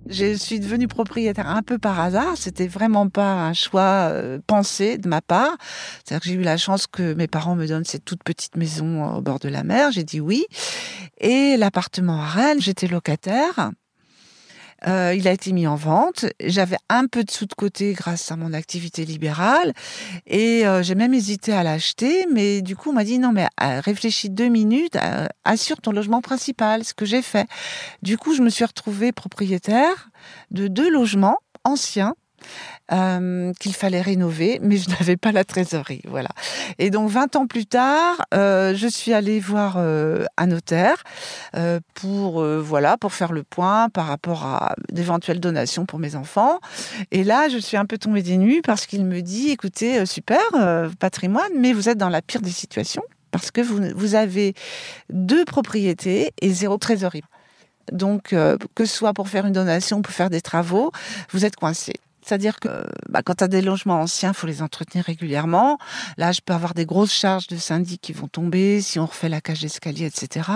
Je 0.10 0.36
suis 0.36 0.60
devenue 0.60 0.88
propriétaire 0.88 1.48
un 1.48 1.62
peu 1.62 1.78
par 1.78 2.00
hasard. 2.00 2.36
C'était 2.36 2.68
vraiment 2.68 3.10
pas 3.10 3.34
un 3.34 3.54
choix 3.54 4.10
euh, 4.12 4.40
pensé 4.46 4.98
de 4.98 5.08
ma 5.08 5.22
part. 5.22 5.58
C'est-à-dire 6.04 6.22
que 6.22 6.30
j'ai 6.30 6.36
eu 6.36 6.44
la 6.44 6.58
chance 6.58 6.88
que 6.88 7.14
mes 7.14 7.28
parents 7.28 7.56
me 7.56 7.68
donnent 7.68 7.86
cette 7.86 8.06
toute 8.06 8.24
petite 8.24 8.56
maison 8.56 9.16
au 9.16 9.22
bord 9.22 9.40
de 9.40 9.50
la 9.50 9.64
mer. 9.64 9.92
J'ai 9.92 10.04
dit 10.04 10.20
oui. 10.20 10.46
Et 11.20 11.58
l'appartement 11.58 12.22
à 12.22 12.26
Rennes, 12.26 12.62
j'étais 12.62 12.88
locataire. 12.88 13.72
Euh, 14.86 15.14
il 15.16 15.28
a 15.28 15.32
été 15.32 15.52
mis 15.54 15.66
en 15.66 15.76
vente. 15.76 16.26
J'avais 16.44 16.78
un 16.90 17.08
peu 17.08 17.24
de 17.24 17.32
sous 17.32 17.46
de 17.46 17.54
côté 17.54 17.94
grâce 17.94 18.32
à 18.32 18.36
mon 18.36 18.54
activité 18.54 19.06
libérale 19.06 19.74
et 20.28 20.68
euh, 20.68 20.84
j'ai 20.84 20.96
même 20.96 21.14
hésité 21.14 21.54
à 21.54 21.64
l'acheter. 21.64 22.26
Mais 22.32 22.62
du 22.62 22.76
coup, 22.76 22.92
on 22.92 22.94
m'a 22.94 23.04
dit 23.04 23.20
non, 23.20 23.32
mais 23.32 23.48
euh, 23.62 23.80
réfléchis 23.80 24.30
deux 24.30 24.50
minutes, 24.50 24.98
assure 25.46 25.82
ton 25.82 25.92
logement 25.92 26.22
principal, 26.22 26.84
ce 26.84 26.94
que 26.94 27.06
j'ai 27.06 27.22
fait. 27.22 27.48
Du 28.02 28.18
coup, 28.18 28.36
je 28.36 28.42
me 28.42 28.50
suis 28.50 28.66
retrouvée 28.66 29.12
propriétaire 29.12 30.10
de 30.52 30.68
deux 30.68 30.90
logements 30.90 31.38
anciens 31.64 32.14
euh, 32.94 33.52
qu'il 33.60 33.74
fallait 33.74 34.00
rénover, 34.00 34.60
mais 34.62 34.78
je 34.78 34.90
n'avais 34.98 35.18
pas 35.18 35.34
la 35.34 35.44
trésorerie. 35.44 36.02
Voilà. 36.08 36.30
Et 36.80 36.90
donc 36.90 37.10
20 37.10 37.36
ans 37.36 37.46
plus 37.46 37.66
tard, 37.66 38.16
euh, 38.34 38.74
je 38.76 38.88
suis 38.88 39.12
allée 39.12 39.42
voir 39.42 39.76
euh, 39.76 40.24
un 40.38 40.48
notaire 40.48 41.04
pour 41.96 42.44
voilà 42.44 42.98
pour 42.98 43.14
faire 43.14 43.34
le 43.34 43.44
point 43.44 43.90
par 43.90 44.06
rapport 44.08 44.46
à 44.46 44.76
d'éventuelles 44.92 45.40
donations 45.40 45.86
pour 45.86 46.00
mes 46.00 46.16
enfants. 46.16 46.60
Et 47.12 47.24
là, 47.24 47.50
je 47.50 47.58
suis 47.58 47.76
un 47.76 47.86
peu 47.86 47.98
tombée 47.98 48.22
des 48.22 48.38
nues 48.38 48.62
parce 48.62 48.86
qu'il 48.86 49.04
me 49.04 49.22
dit 49.22 49.50
écoutez, 49.50 50.06
super 50.06 50.40
patrimoine, 51.00 51.52
mais 51.58 51.74
vous 51.74 51.90
êtes 51.90 51.98
dans 51.98 52.10
la 52.10 52.22
pire 52.22 52.42
des 52.42 52.52
situations 52.52 53.04
parce 53.32 53.52
que 53.52 53.62
vous, 53.62 54.16
avez 54.16 54.54
deux 55.10 55.46
propriétés 55.46 56.32
et 56.42 56.50
zéro 56.52 56.78
trésorerie. 56.78 57.24
Donc, 57.92 58.30
que 58.30 58.86
ce 58.86 58.96
soit 58.96 59.14
pour 59.14 59.28
faire 59.28 59.46
une 59.46 59.54
donation, 59.54 60.02
pour 60.02 60.14
faire 60.14 60.30
des 60.30 60.42
travaux, 60.42 60.92
vous 61.32 61.44
êtes 61.44 61.56
coincé. 61.56 61.94
C'est-à-dire 62.28 62.60
que 62.60 62.68
bah, 63.08 63.22
quand 63.24 63.36
tu 63.36 63.46
as 63.46 63.48
des 63.48 63.62
logements 63.62 64.02
anciens, 64.02 64.34
faut 64.34 64.48
les 64.48 64.62
entretenir 64.62 65.06
régulièrement. 65.06 65.78
Là, 66.18 66.34
je 66.34 66.42
peux 66.42 66.52
avoir 66.52 66.74
des 66.74 66.86
grosses 66.86 67.14
charges 67.14 67.48
de 67.48 67.56
syndic 67.56 68.02
qui 68.02 68.12
vont 68.12 68.28
tomber 68.28 68.82
si 68.82 69.00
on 69.00 69.06
refait 69.06 69.30
la 69.30 69.40
cage 69.40 69.62
d'escalier, 69.62 70.06
etc. 70.06 70.50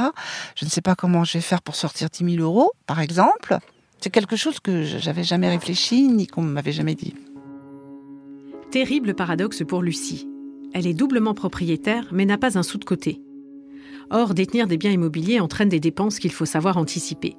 Je 0.56 0.66
ne 0.66 0.70
sais 0.70 0.82
pas 0.82 0.96
comment 0.96 1.24
je 1.24 1.38
vais 1.38 1.42
faire 1.42 1.62
pour 1.62 1.75
sortir 1.75 2.10
10 2.10 2.36
000 2.36 2.44
euros, 2.44 2.74
par 2.88 3.00
exemple. 3.00 3.58
C'est 4.01 4.10
quelque 4.10 4.36
chose 4.36 4.60
que 4.60 4.84
j'avais 4.84 5.24
jamais 5.24 5.48
réfléchi 5.48 6.10
ni 6.10 6.28
qu'on 6.28 6.42
m'avait 6.42 6.74
jamais 6.74 6.96
dit. 6.96 7.16
Terrible 8.70 9.13
paradoxe 9.13 9.63
pour 9.66 9.82
Lucie. 9.82 10.28
Elle 10.74 10.88
est 10.88 10.94
doublement 10.94 11.34
propriétaire 11.34 12.08
mais 12.12 12.25
n'a 12.25 12.38
pas 12.38 12.58
un 12.58 12.63
sou 12.63 12.80
de 12.80 12.86
côté. 12.86 13.22
Or, 14.10 14.34
détenir 14.34 14.68
des 14.68 14.78
biens 14.78 14.92
immobiliers 14.92 15.40
entraîne 15.40 15.70
des 15.70 15.80
dépenses 15.80 16.20
qu'il 16.20 16.34
faut 16.34 16.46
savoir 16.46 16.75
anticiper. 16.75 17.38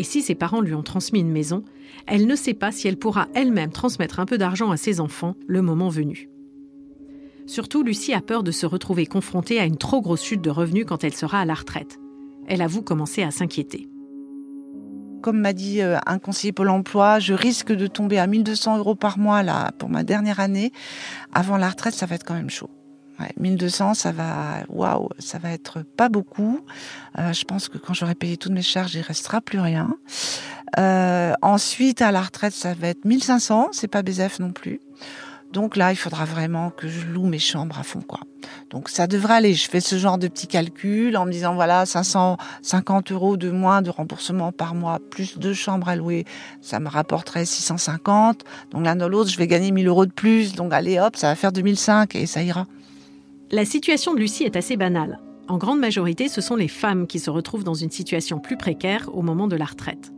Et 0.00 0.02
si 0.02 0.22
ses 0.22 0.34
parents 0.34 0.62
lui 0.62 0.72
ont 0.72 0.82
transmis 0.82 1.20
une 1.20 1.30
maison, 1.30 1.62
elle 2.06 2.26
ne 2.26 2.34
sait 2.34 2.54
pas 2.54 2.72
si 2.72 2.88
elle 2.88 2.96
pourra 2.96 3.28
elle-même 3.34 3.70
transmettre 3.70 4.18
un 4.18 4.24
peu 4.24 4.38
d'argent 4.38 4.70
à 4.70 4.78
ses 4.78 4.98
enfants 4.98 5.34
le 5.46 5.60
moment 5.60 5.90
venu. 5.90 6.30
Surtout, 7.44 7.82
Lucie 7.82 8.14
a 8.14 8.22
peur 8.22 8.42
de 8.42 8.50
se 8.50 8.64
retrouver 8.64 9.04
confrontée 9.04 9.60
à 9.60 9.66
une 9.66 9.76
trop 9.76 10.00
grosse 10.00 10.24
chute 10.24 10.40
de 10.40 10.48
revenus 10.48 10.86
quand 10.88 11.04
elle 11.04 11.12
sera 11.12 11.40
à 11.40 11.44
la 11.44 11.52
retraite. 11.52 12.00
Elle 12.46 12.62
avoue 12.62 12.80
commencer 12.80 13.22
à 13.22 13.30
s'inquiéter. 13.30 13.90
Comme 15.20 15.38
m'a 15.38 15.52
dit 15.52 15.82
euh, 15.82 15.98
un 16.06 16.18
conseiller 16.18 16.52
Pôle 16.52 16.70
emploi, 16.70 17.18
je 17.18 17.34
risque 17.34 17.70
de 17.70 17.86
tomber 17.86 18.16
à 18.16 18.26
1200 18.26 18.78
euros 18.78 18.94
par 18.94 19.18
mois 19.18 19.42
là, 19.42 19.70
pour 19.76 19.90
ma 19.90 20.02
dernière 20.02 20.40
année. 20.40 20.72
Avant 21.34 21.58
la 21.58 21.68
retraite, 21.68 21.92
ça 21.92 22.06
va 22.06 22.14
être 22.14 22.24
quand 22.24 22.32
même 22.32 22.48
chaud. 22.48 22.70
1200, 23.38 23.94
ça 23.94 24.12
va, 24.12 24.64
waouh, 24.68 25.08
ça 25.18 25.38
va 25.38 25.50
être 25.52 25.82
pas 25.82 26.08
beaucoup. 26.08 26.60
Euh, 27.18 27.32
je 27.32 27.44
pense 27.44 27.68
que 27.68 27.78
quand 27.78 27.94
j'aurai 27.94 28.14
payé 28.14 28.36
toutes 28.36 28.52
mes 28.52 28.62
charges, 28.62 28.94
il 28.94 29.02
restera 29.02 29.40
plus 29.40 29.60
rien. 29.60 29.96
Euh, 30.78 31.32
ensuite, 31.42 32.02
à 32.02 32.12
la 32.12 32.22
retraite, 32.22 32.54
ça 32.54 32.74
va 32.74 32.88
être 32.88 33.04
1500, 33.04 33.68
c'est 33.72 33.88
pas 33.88 34.02
BZF 34.02 34.38
non 34.38 34.52
plus. 34.52 34.80
Donc 35.52 35.76
là, 35.76 35.90
il 35.90 35.96
faudra 35.96 36.24
vraiment 36.24 36.70
que 36.70 36.86
je 36.86 37.06
loue 37.06 37.26
mes 37.26 37.40
chambres 37.40 37.78
à 37.78 37.82
fond, 37.82 38.02
quoi. 38.06 38.20
Donc 38.70 38.88
ça 38.88 39.08
devrait 39.08 39.34
aller. 39.34 39.54
Je 39.54 39.68
fais 39.68 39.80
ce 39.80 39.98
genre 39.98 40.16
de 40.16 40.28
petits 40.28 40.46
calculs 40.46 41.16
en 41.16 41.26
me 41.26 41.32
disant 41.32 41.54
voilà 41.54 41.84
550 41.86 43.10
euros 43.10 43.36
de 43.36 43.50
moins 43.50 43.82
de 43.82 43.90
remboursement 43.90 44.52
par 44.52 44.74
mois 44.74 44.98
plus 45.10 45.38
deux 45.38 45.52
chambres 45.52 45.88
à 45.88 45.96
louer, 45.96 46.24
ça 46.60 46.78
me 46.78 46.88
rapporterait 46.88 47.44
650. 47.44 48.44
Donc 48.70 48.84
l'un 48.84 48.94
dans 48.94 49.08
l'autre, 49.08 49.28
je 49.28 49.38
vais 49.38 49.48
gagner 49.48 49.72
1000 49.72 49.88
euros 49.88 50.06
de 50.06 50.12
plus. 50.12 50.54
Donc 50.54 50.72
allez 50.72 51.00
hop, 51.00 51.16
ça 51.16 51.28
va 51.28 51.34
faire 51.34 51.52
2005 51.52 52.14
et 52.14 52.26
ça 52.26 52.42
ira. 52.42 52.66
La 53.52 53.64
situation 53.64 54.14
de 54.14 54.20
Lucie 54.20 54.44
est 54.44 54.54
assez 54.54 54.76
banale. 54.76 55.18
En 55.48 55.58
grande 55.58 55.80
majorité, 55.80 56.28
ce 56.28 56.40
sont 56.40 56.54
les 56.54 56.68
femmes 56.68 57.08
qui 57.08 57.18
se 57.18 57.30
retrouvent 57.30 57.64
dans 57.64 57.74
une 57.74 57.90
situation 57.90 58.38
plus 58.38 58.56
précaire 58.56 59.10
au 59.12 59.22
moment 59.22 59.48
de 59.48 59.56
la 59.56 59.64
retraite. 59.64 60.12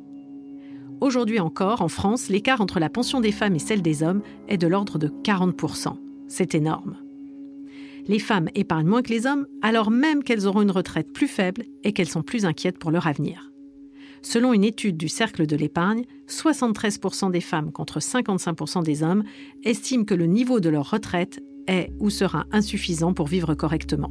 Aujourd'hui 1.01 1.41
encore, 1.41 1.81
en 1.81 1.89
France, 1.89 2.29
l'écart 2.29 2.61
entre 2.61 2.79
la 2.79 2.91
pension 2.91 3.23
des 3.23 3.33
femmes 3.33 3.55
et 3.55 3.59
celle 3.59 3.81
des 3.81 4.03
hommes 4.03 4.21
est 4.49 4.59
de 4.59 4.67
l'ordre 4.67 4.99
de 4.99 5.09
40%. 5.09 5.97
C'est 6.29 6.55
énorme. 6.55 6.99
Les 8.07 8.19
femmes 8.19 8.51
épargnent 8.55 8.89
moins 8.89 9.01
que 9.01 9.15
les 9.15 9.27
hommes, 9.27 9.47
alors 9.63 9.91
même 9.91 10.23
qu'elles 10.23 10.47
auront 10.47 10.61
une 10.61 10.71
retraite 10.71 11.11
plus 11.11 11.29
faible 11.29 11.65
et 11.85 11.95
qu'elles 11.95 12.11
sont 12.11 12.23
plus 12.23 12.45
inquiètes 12.45 12.79
pour 12.79 12.91
leur 12.91 13.07
avenir. 13.07 13.51
Selon 14.21 14.53
une 14.53 14.63
étude 14.63 14.99
du 14.99 15.09
Cercle 15.09 15.47
de 15.47 15.57
l'épargne, 15.57 16.05
73% 16.29 17.31
des 17.31 17.41
femmes 17.41 17.73
contre 17.73 17.99
55% 17.99 18.85
des 18.85 19.03
hommes 19.03 19.25
estiment 19.65 20.05
que 20.05 20.15
le 20.15 20.27
niveau 20.27 20.61
de 20.61 20.69
leur 20.69 20.91
retraite 20.91 21.43
est 21.67 21.91
ou 22.01 22.11
sera 22.11 22.45
insuffisant 22.53 23.15
pour 23.15 23.27
vivre 23.27 23.55
correctement. 23.55 24.11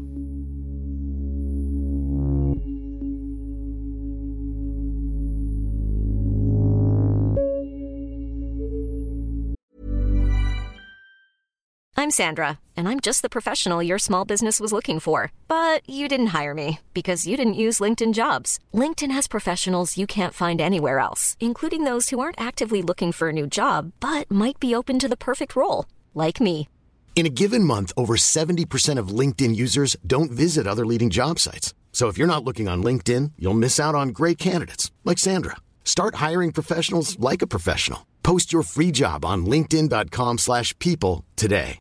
I'm 12.01 12.20
Sandra, 12.24 12.58
and 12.75 12.89
I'm 12.89 13.00
just 13.00 13.22
the 13.22 13.29
professional 13.29 13.84
your 13.84 14.00
small 14.00 14.25
business 14.25 14.60
was 14.60 14.74
looking 14.74 15.00
for. 15.00 15.31
But 15.48 15.88
you 15.88 16.08
didn't 16.08 16.34
hire 16.34 16.55
me 16.55 16.79
because 16.96 17.27
you 17.27 17.38
didn't 17.38 17.62
use 17.65 17.77
LinkedIn 17.77 18.13
jobs. 18.13 18.58
LinkedIn 18.74 19.12
has 19.12 19.27
professionals 19.27 20.00
you 20.00 20.08
can't 20.08 20.34
find 20.34 20.60
anywhere 20.60 20.98
else, 20.98 21.38
including 21.39 21.84
those 21.84 22.10
who 22.10 22.20
aren't 22.20 22.41
actively 22.41 22.81
looking 22.81 23.12
for 23.12 23.29
a 23.29 23.34
new 23.34 23.46
job 23.46 23.91
but 24.00 24.31
might 24.31 24.60
be 24.60 24.74
open 24.74 24.98
to 24.98 25.08
the 25.08 25.25
perfect 25.27 25.55
role, 25.55 25.86
like 26.15 26.41
me. 26.41 26.67
In 27.13 27.27
a 27.27 27.29
given 27.29 27.63
month, 27.63 27.91
over 27.95 28.15
70% 28.15 28.97
of 28.97 29.09
LinkedIn 29.19 29.55
users 29.55 29.95
don't 30.07 30.31
visit 30.31 30.65
other 30.65 30.85
leading 30.87 31.11
job 31.11 31.37
sites. 31.37 31.75
So 31.91 32.07
if 32.07 32.17
you're 32.17 32.25
not 32.25 32.43
looking 32.43 32.67
on 32.67 32.81
LinkedIn, 32.81 33.33
you'll 33.37 33.53
miss 33.53 33.79
out 33.79 33.93
on 33.93 34.09
great 34.09 34.39
candidates 34.39 34.89
like 35.05 35.19
Sandra. 35.19 35.57
Start 35.83 36.15
hiring 36.15 36.51
professionals 36.51 37.19
like 37.19 37.43
a 37.43 37.47
professional. 37.47 38.07
Post 38.23 38.51
your 38.51 38.63
free 38.63 38.91
job 38.91 39.23
on 39.23 39.45
linkedin.com/people 39.45 41.23
today. 41.35 41.77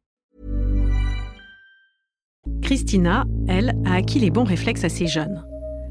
Christina, 2.62 3.24
elle, 3.48 3.72
a 3.84 3.94
acquis 3.94 4.20
les 4.20 4.30
bons 4.30 4.44
réflexes 4.44 4.84
assez 4.84 5.06
jeunes. 5.06 5.44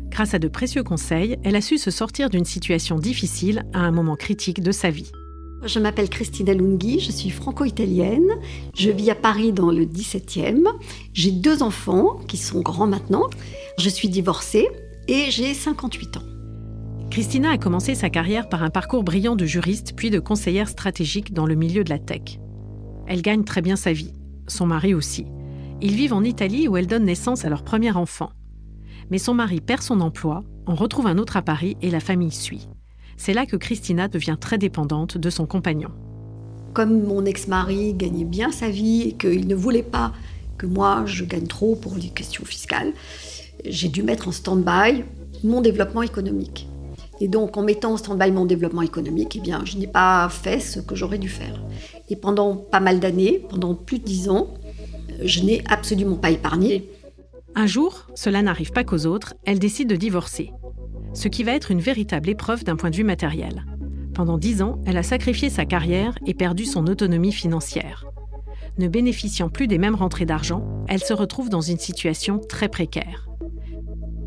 Grâce 0.09 0.33
à 0.33 0.39
de 0.39 0.47
précieux 0.47 0.83
conseils, 0.83 1.37
elle 1.43 1.55
a 1.55 1.61
su 1.61 1.77
se 1.77 1.91
sortir 1.91 2.29
d'une 2.29 2.45
situation 2.45 2.97
difficile 2.97 3.63
à 3.73 3.79
un 3.79 3.91
moment 3.91 4.15
critique 4.15 4.61
de 4.61 4.71
sa 4.71 4.89
vie. 4.89 5.11
Je 5.63 5.79
m'appelle 5.79 6.09
Christina 6.09 6.53
Lunghi, 6.53 6.99
je 6.99 7.11
suis 7.11 7.29
franco-italienne. 7.29 8.29
Je 8.73 8.89
vis 8.91 9.09
à 9.09 9.15
Paris 9.15 9.51
dans 9.51 9.71
le 9.71 9.85
17e. 9.85 10.65
J'ai 11.13 11.31
deux 11.31 11.63
enfants 11.63 12.17
qui 12.27 12.37
sont 12.37 12.61
grands 12.61 12.87
maintenant. 12.87 13.29
Je 13.77 13.89
suis 13.89 14.07
divorcée 14.07 14.69
et 15.07 15.29
j'ai 15.29 15.53
58 15.53 16.17
ans. 16.17 16.23
Christina 17.11 17.51
a 17.51 17.57
commencé 17.57 17.93
sa 17.93 18.09
carrière 18.09 18.47
par 18.47 18.63
un 18.63 18.69
parcours 18.69 19.03
brillant 19.03 19.35
de 19.35 19.45
juriste 19.45 19.93
puis 19.97 20.09
de 20.09 20.19
conseillère 20.19 20.69
stratégique 20.69 21.33
dans 21.33 21.45
le 21.45 21.55
milieu 21.55 21.83
de 21.83 21.89
la 21.89 21.99
tech. 21.99 22.39
Elle 23.07 23.21
gagne 23.21 23.43
très 23.43 23.61
bien 23.61 23.75
sa 23.75 23.91
vie, 23.91 24.13
son 24.47 24.65
mari 24.65 24.93
aussi. 24.93 25.25
Ils 25.81 25.95
vivent 25.95 26.13
en 26.13 26.23
Italie 26.23 26.67
où 26.67 26.77
elle 26.77 26.87
donne 26.87 27.05
naissance 27.05 27.43
à 27.43 27.49
leur 27.49 27.63
premier 27.63 27.91
enfant. 27.91 28.29
Mais 29.09 29.17
son 29.17 29.33
mari 29.33 29.59
perd 29.59 29.81
son 29.81 29.99
emploi, 29.99 30.43
on 30.67 30.75
retrouve 30.75 31.07
un 31.07 31.17
autre 31.17 31.35
à 31.35 31.41
Paris 31.41 31.75
et 31.81 31.89
la 31.89 31.99
famille 31.99 32.31
suit. 32.31 32.69
C'est 33.19 33.33
là 33.33 33.45
que 33.45 33.57
Christina 33.57 34.07
devient 34.07 34.37
très 34.39 34.57
dépendante 34.57 35.17
de 35.17 35.29
son 35.29 35.45
compagnon. 35.45 35.89
Comme 36.73 37.03
mon 37.03 37.25
ex-mari 37.25 37.93
gagnait 37.93 38.23
bien 38.23 38.49
sa 38.53 38.69
vie 38.69 39.01
et 39.01 39.11
qu'il 39.11 39.45
ne 39.45 39.55
voulait 39.55 39.83
pas 39.83 40.13
que 40.57 40.65
moi 40.65 41.03
je 41.05 41.25
gagne 41.25 41.45
trop 41.45 41.75
pour 41.75 41.95
les 41.95 42.07
questions 42.07 42.45
fiscales, 42.45 42.93
j'ai 43.65 43.89
dû 43.89 44.03
mettre 44.03 44.29
en 44.29 44.31
stand-by 44.31 45.03
mon 45.43 45.59
développement 45.59 46.01
économique. 46.01 46.69
Et 47.19 47.27
donc, 47.27 47.57
en 47.57 47.61
mettant 47.61 47.91
en 47.91 47.97
stand-by 47.97 48.31
mon 48.31 48.45
développement 48.45 48.83
économique, 48.83 49.35
eh 49.35 49.41
bien, 49.41 49.65
je 49.65 49.77
n'ai 49.77 49.87
pas 49.87 50.29
fait 50.29 50.61
ce 50.61 50.79
que 50.79 50.95
j'aurais 50.95 51.17
dû 51.17 51.27
faire. 51.27 51.61
Et 52.07 52.15
pendant 52.15 52.55
pas 52.55 52.79
mal 52.79 53.01
d'années, 53.01 53.45
pendant 53.49 53.75
plus 53.75 53.99
de 53.99 54.05
dix 54.05 54.29
ans, 54.29 54.53
je 55.21 55.43
n'ai 55.43 55.61
absolument 55.67 56.15
pas 56.15 56.31
épargné. 56.31 56.89
Un 57.53 57.67
jour, 57.67 58.07
cela 58.15 58.41
n'arrive 58.41 58.71
pas 58.71 58.85
qu'aux 58.85 59.05
autres, 59.05 59.33
elle 59.43 59.59
décide 59.59 59.89
de 59.89 59.97
divorcer. 59.97 60.53
Ce 61.13 61.27
qui 61.27 61.43
va 61.43 61.53
être 61.53 61.71
une 61.71 61.81
véritable 61.81 62.29
épreuve 62.29 62.63
d'un 62.63 62.75
point 62.75 62.89
de 62.89 62.95
vue 62.95 63.03
matériel. 63.03 63.65
Pendant 64.13 64.37
dix 64.37 64.61
ans, 64.61 64.79
elle 64.85 64.97
a 64.97 65.03
sacrifié 65.03 65.49
sa 65.49 65.65
carrière 65.65 66.17
et 66.25 66.33
perdu 66.33 66.65
son 66.65 66.87
autonomie 66.87 67.31
financière. 67.31 68.05
Ne 68.77 68.87
bénéficiant 68.87 69.49
plus 69.49 69.67
des 69.67 69.77
mêmes 69.77 69.95
rentrées 69.95 70.25
d'argent, 70.25 70.63
elle 70.87 71.03
se 71.03 71.13
retrouve 71.13 71.49
dans 71.49 71.61
une 71.61 71.79
situation 71.79 72.39
très 72.39 72.69
précaire. 72.69 73.29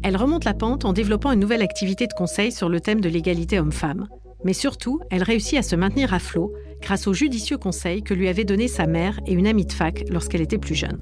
Elle 0.03 0.17
remonte 0.17 0.45
la 0.45 0.55
pente 0.55 0.85
en 0.85 0.93
développant 0.93 1.33
une 1.33 1.41
nouvelle 1.41 1.63
activité 1.63 2.07
de 2.07 2.13
conseil 2.13 2.51
sur 2.51 2.69
le 2.69 2.81
thème 2.81 3.01
de 3.01 3.09
l'égalité 3.09 3.61
homme-femme. 3.61 4.09
Mais 4.45 4.53
surtout, 4.53 5.01
elle 5.11 5.23
réussit 5.23 5.59
à 5.59 5.63
se 5.63 5.77
maintenir 5.77 6.13
à 6.13 6.19
flot 6.19 6.53
grâce 6.81 7.07
aux 7.07 7.15
judicieux 7.15 7.59
conseils 7.59 8.03
que 8.03 8.13
lui 8.13 8.29
avaient 8.29 8.45
donnés 8.45 8.67
sa 8.67 8.89
mère 8.89 9.21
et 9.27 9.33
une 9.33 9.47
amie 9.47 9.67
de 9.67 9.73
fac 9.73 10.05
lorsqu'elle 10.11 10.41
était 10.41 10.59
plus 10.59 10.75
jeune. 10.75 11.01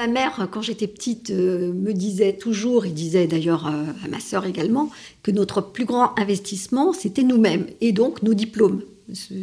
Ma 0.00 0.06
mère, 0.06 0.48
quand 0.50 0.62
j'étais 0.62 0.86
petite, 0.86 1.28
euh, 1.28 1.74
me 1.74 1.92
disait 1.92 2.32
toujours, 2.32 2.86
et 2.86 2.88
disait 2.88 3.26
d'ailleurs 3.26 3.66
euh, 3.66 3.84
à 4.02 4.08
ma 4.08 4.18
sœur 4.18 4.46
également, 4.46 4.88
que 5.22 5.30
notre 5.30 5.60
plus 5.60 5.84
grand 5.84 6.18
investissement, 6.18 6.94
c'était 6.94 7.22
nous-mêmes, 7.22 7.66
et 7.82 7.92
donc 7.92 8.22
nos 8.22 8.32
diplômes, 8.32 8.80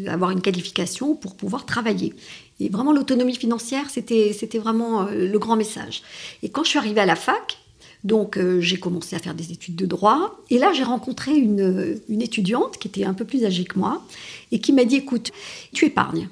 avoir 0.08 0.32
une 0.32 0.42
qualification 0.42 1.14
pour 1.14 1.36
pouvoir 1.36 1.68
travailler. 1.68 2.16
Et 2.60 2.70
vraiment, 2.70 2.92
l'autonomie 2.92 3.36
financière, 3.36 3.92
c'était 3.92 4.58
vraiment 4.58 5.04
euh, 5.04 5.30
le 5.32 5.38
grand 5.38 5.58
message. 5.58 6.02
Et 6.42 6.50
quand 6.50 6.64
je 6.64 6.70
suis 6.70 6.80
arrivée 6.80 7.02
à 7.02 7.06
la 7.06 7.16
fac, 7.16 7.60
donc 8.04 8.40
euh, 8.40 8.60
j'ai 8.60 8.80
commencé 8.80 9.16
à 9.16 9.20
faire 9.20 9.36
des 9.36 9.52
études 9.52 9.76
de 9.76 9.86
droit. 9.86 10.40
Et 10.50 10.58
là, 10.58 10.74
j'ai 10.74 10.84
rencontré 10.84 11.36
une, 11.36 12.00
étudiante 12.20 12.80
qui 12.80 12.88
était 12.88 13.04
un 13.06 13.14
peu 13.14 13.26
plus 13.26 13.46
âgée 13.46 13.66
que 13.66 13.78
moi 13.78 14.04
et 14.52 14.58
qui 14.58 14.74
m'a 14.74 14.86
dit, 14.86 14.96
écoute, 14.96 15.32
tu 15.72 15.86
épargnes. 15.86 16.30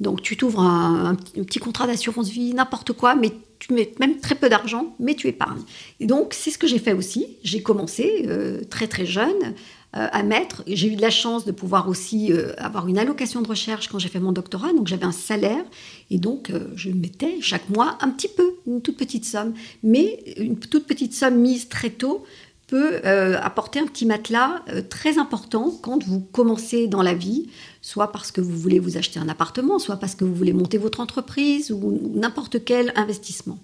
Donc 0.00 0.20
tu 0.22 0.36
t'ouvres 0.36 0.62
un, 0.62 1.14
petit 1.14 1.60
contrat 1.60 1.86
d'assurance 1.86 2.28
vie, 2.28 2.54
n'importe 2.54 2.92
quoi, 2.92 3.14
mais 3.14 3.32
tu 3.68 3.74
mets 3.74 3.92
même 4.00 4.18
très 4.18 4.34
peu 4.34 4.48
d'argent, 4.48 4.94
mais 4.98 5.14
tu 5.14 5.28
épargnes. 5.28 5.62
Et 6.00 6.06
donc 6.06 6.32
c'est 6.32 6.50
ce 6.50 6.58
que 6.58 6.66
j'ai 6.66 6.78
fait 6.78 6.94
aussi. 6.94 7.36
J'ai 7.42 7.62
commencé 7.62 8.24
euh, 8.26 8.62
très 8.68 8.86
très 8.86 9.04
jeune 9.04 9.54
euh, 9.96 10.08
à 10.10 10.22
mettre. 10.22 10.62
J'ai 10.66 10.88
eu 10.88 10.96
de 10.96 11.02
la 11.02 11.10
chance 11.10 11.44
de 11.44 11.52
pouvoir 11.52 11.88
aussi 11.88 12.32
euh, 12.32 12.54
avoir 12.56 12.88
une 12.88 12.98
allocation 12.98 13.42
de 13.42 13.48
recherche 13.48 13.88
quand 13.88 13.98
j'ai 13.98 14.08
fait 14.08 14.20
mon 14.20 14.32
doctorat, 14.32 14.72
donc 14.72 14.86
j'avais 14.86 15.04
un 15.04 15.12
salaire 15.12 15.64
et 16.10 16.18
donc 16.18 16.50
je 16.76 16.90
mettais 16.90 17.36
chaque 17.42 17.68
mois 17.68 17.98
un 18.00 18.08
petit 18.08 18.28
peu, 18.28 18.54
une 18.66 18.80
toute 18.80 18.96
petite 18.96 19.26
somme. 19.26 19.52
Mais 19.82 20.22
une 20.38 20.58
toute 20.58 20.86
petite 20.86 21.12
somme 21.12 21.36
mise 21.36 21.68
très 21.68 21.90
tôt 21.90 22.24
peut 22.68 23.00
apporter 23.04 23.80
un 23.80 23.86
petit 23.86 24.06
matelas 24.06 24.62
très 24.90 25.18
important 25.18 25.72
quand 25.82 26.04
vous 26.04 26.20
commencez 26.20 26.86
dans 26.86 27.02
la 27.02 27.14
vie, 27.14 27.48
soit 27.82 28.12
parce 28.12 28.30
que 28.30 28.40
vous 28.40 28.56
voulez 28.56 28.78
vous 28.78 28.96
acheter 28.96 29.18
un 29.18 29.28
appartement, 29.28 29.78
soit 29.78 29.96
parce 29.96 30.14
que 30.14 30.24
vous 30.24 30.34
voulez 30.34 30.52
monter 30.52 30.78
votre 30.78 31.00
entreprise 31.00 31.72
ou 31.72 31.98
n'importe 32.14 32.64
quel 32.64 32.92
investissement. 32.94 33.58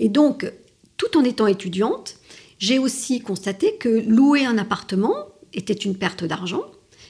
Et 0.00 0.08
donc, 0.08 0.50
tout 0.96 1.16
en 1.16 1.24
étant 1.24 1.46
étudiante, 1.46 2.16
j'ai 2.58 2.78
aussi 2.78 3.20
constaté 3.20 3.76
que 3.76 3.88
louer 3.88 4.46
un 4.46 4.58
appartement, 4.58 5.14
était 5.52 5.74
une 5.74 5.96
perte 5.96 6.24
d'argent 6.24 6.64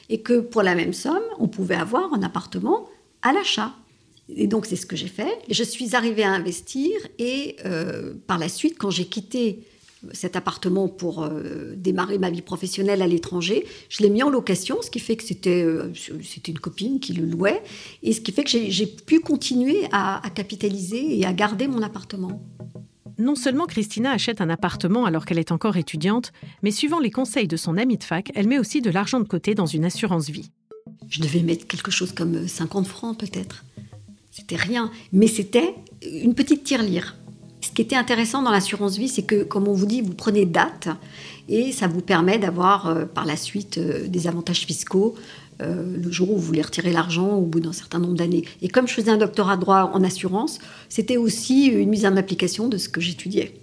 et 0.08 0.20
que 0.20 0.40
pour 0.40 0.62
la 0.62 0.74
même 0.74 0.92
somme, 0.92 1.22
on 1.38 1.48
pouvait 1.48 1.74
avoir 1.74 2.12
un 2.14 2.22
appartement 2.22 2.88
à 3.22 3.32
l'achat. 3.32 3.72
Et 4.34 4.46
donc 4.46 4.66
c'est 4.66 4.76
ce 4.76 4.86
que 4.86 4.96
j'ai 4.96 5.08
fait. 5.08 5.38
Je 5.50 5.62
suis 5.62 5.96
arrivée 5.96 6.22
à 6.22 6.30
investir 6.30 6.92
et 7.18 7.56
euh, 7.64 8.14
par 8.26 8.38
la 8.38 8.48
suite, 8.48 8.76
quand 8.78 8.90
j'ai 8.90 9.06
quitté 9.06 9.64
cet 10.12 10.36
appartement 10.36 10.88
pour 10.88 11.24
euh, 11.24 11.74
démarrer 11.76 12.18
ma 12.18 12.30
vie 12.30 12.42
professionnelle 12.42 13.02
à 13.02 13.06
l'étranger, 13.06 13.66
je 13.88 14.02
l'ai 14.02 14.10
mis 14.10 14.22
en 14.22 14.30
location, 14.30 14.78
ce 14.82 14.90
qui 14.90 15.00
fait 15.00 15.16
que 15.16 15.24
c'était 15.24 15.62
euh, 15.62 15.92
c'était 16.22 16.52
une 16.52 16.58
copine 16.58 17.00
qui 17.00 17.12
le 17.12 17.26
louait, 17.26 17.62
et 18.02 18.12
ce 18.12 18.20
qui 18.20 18.32
fait 18.32 18.44
que 18.44 18.50
j'ai 18.50 18.86
pu 18.86 19.20
continuer 19.20 19.86
à 19.92 20.22
capitaliser 20.34 21.18
et 21.18 21.24
à 21.24 21.32
garder 21.32 21.68
mon 21.68 21.82
appartement 21.82 22.40
non 23.18 23.34
seulement 23.34 23.66
Christina 23.66 24.12
achète 24.12 24.40
un 24.40 24.48
appartement 24.48 25.04
alors 25.04 25.26
qu'elle 25.26 25.38
est 25.38 25.52
encore 25.52 25.76
étudiante, 25.76 26.32
mais 26.62 26.70
suivant 26.70 27.00
les 27.00 27.10
conseils 27.10 27.48
de 27.48 27.56
son 27.56 27.76
amie 27.76 27.98
de 27.98 28.04
fac, 28.04 28.30
elle 28.34 28.46
met 28.46 28.58
aussi 28.58 28.80
de 28.80 28.90
l'argent 28.90 29.18
de 29.18 29.26
côté 29.26 29.54
dans 29.54 29.66
une 29.66 29.84
assurance 29.84 30.30
vie. 30.30 30.50
Je 31.08 31.20
devais 31.20 31.42
mettre 31.42 31.66
quelque 31.66 31.90
chose 31.90 32.12
comme 32.12 32.46
50 32.46 32.86
euh, 32.86 32.88
francs 32.88 33.18
peut-être. 33.18 33.64
C'était 34.30 34.56
rien, 34.56 34.90
mais 35.12 35.26
c'était 35.26 35.74
une 36.02 36.34
petite 36.34 36.62
tirelire. 36.62 37.16
Ce 37.60 37.70
qui 37.70 37.82
était 37.82 37.96
intéressant 37.96 38.42
dans 38.42 38.50
l'assurance 38.50 38.96
vie, 38.96 39.08
c'est 39.08 39.22
que, 39.24 39.42
comme 39.42 39.68
on 39.68 39.72
vous 39.72 39.86
dit, 39.86 40.00
vous 40.00 40.14
prenez 40.14 40.46
date 40.46 40.88
et 41.48 41.72
ça 41.72 41.88
vous 41.88 42.00
permet 42.00 42.38
d'avoir 42.38 42.86
euh, 42.86 43.04
par 43.04 43.24
la 43.24 43.36
suite 43.36 43.78
euh, 43.78 44.06
des 44.06 44.26
avantages 44.26 44.64
fiscaux 44.66 45.14
euh, 45.60 45.96
le 45.96 46.10
jour 46.10 46.30
où 46.30 46.36
vous 46.36 46.42
voulez 46.42 46.62
retirer 46.62 46.92
l'argent 46.92 47.30
au 47.30 47.42
bout 47.42 47.58
d'un 47.58 47.72
certain 47.72 47.98
nombre 47.98 48.14
d'années. 48.14 48.44
Et 48.62 48.68
comme 48.68 48.86
je 48.86 48.94
faisais 48.94 49.10
un 49.10 49.16
doctorat 49.16 49.56
de 49.56 49.62
droit 49.62 49.90
en 49.92 50.04
assurance, 50.04 50.60
c'était 50.88 51.16
aussi 51.16 51.66
une 51.66 51.88
mise 51.88 52.06
en 52.06 52.16
application 52.16 52.68
de 52.68 52.76
ce 52.76 52.88
que 52.88 53.00
j'étudiais. 53.00 53.58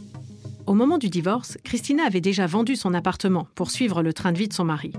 Au 0.65 0.73
moment 0.73 0.97
du 0.97 1.09
divorce, 1.09 1.57
Christina 1.63 2.03
avait 2.05 2.21
déjà 2.21 2.47
vendu 2.47 2.75
son 2.75 2.93
appartement 2.93 3.47
pour 3.55 3.71
suivre 3.71 4.01
le 4.01 4.13
train 4.13 4.33
de 4.33 4.37
vie 4.37 4.47
de 4.47 4.53
son 4.53 4.65
mari. 4.65 4.91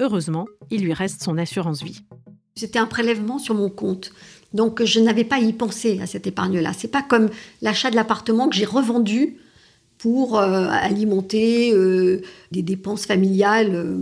Heureusement, 0.00 0.46
il 0.70 0.82
lui 0.82 0.94
reste 0.94 1.22
son 1.22 1.38
assurance 1.38 1.82
vie. 1.82 2.02
C'était 2.56 2.78
un 2.78 2.86
prélèvement 2.86 3.38
sur 3.38 3.54
mon 3.54 3.70
compte. 3.70 4.12
Donc 4.54 4.82
je 4.82 5.00
n'avais 5.00 5.24
pas 5.24 5.38
y 5.38 5.52
penser 5.52 6.00
à 6.02 6.06
cette 6.06 6.26
épargne-là. 6.26 6.72
C'est 6.76 6.88
pas 6.88 7.02
comme 7.02 7.30
l'achat 7.60 7.90
de 7.90 7.96
l'appartement 7.96 8.48
que 8.48 8.56
j'ai 8.56 8.64
revendu 8.64 9.36
pour 9.98 10.38
euh, 10.38 10.66
alimenter 10.68 11.72
euh, 11.72 12.22
des 12.50 12.62
dépenses 12.62 13.06
familiales 13.06 13.96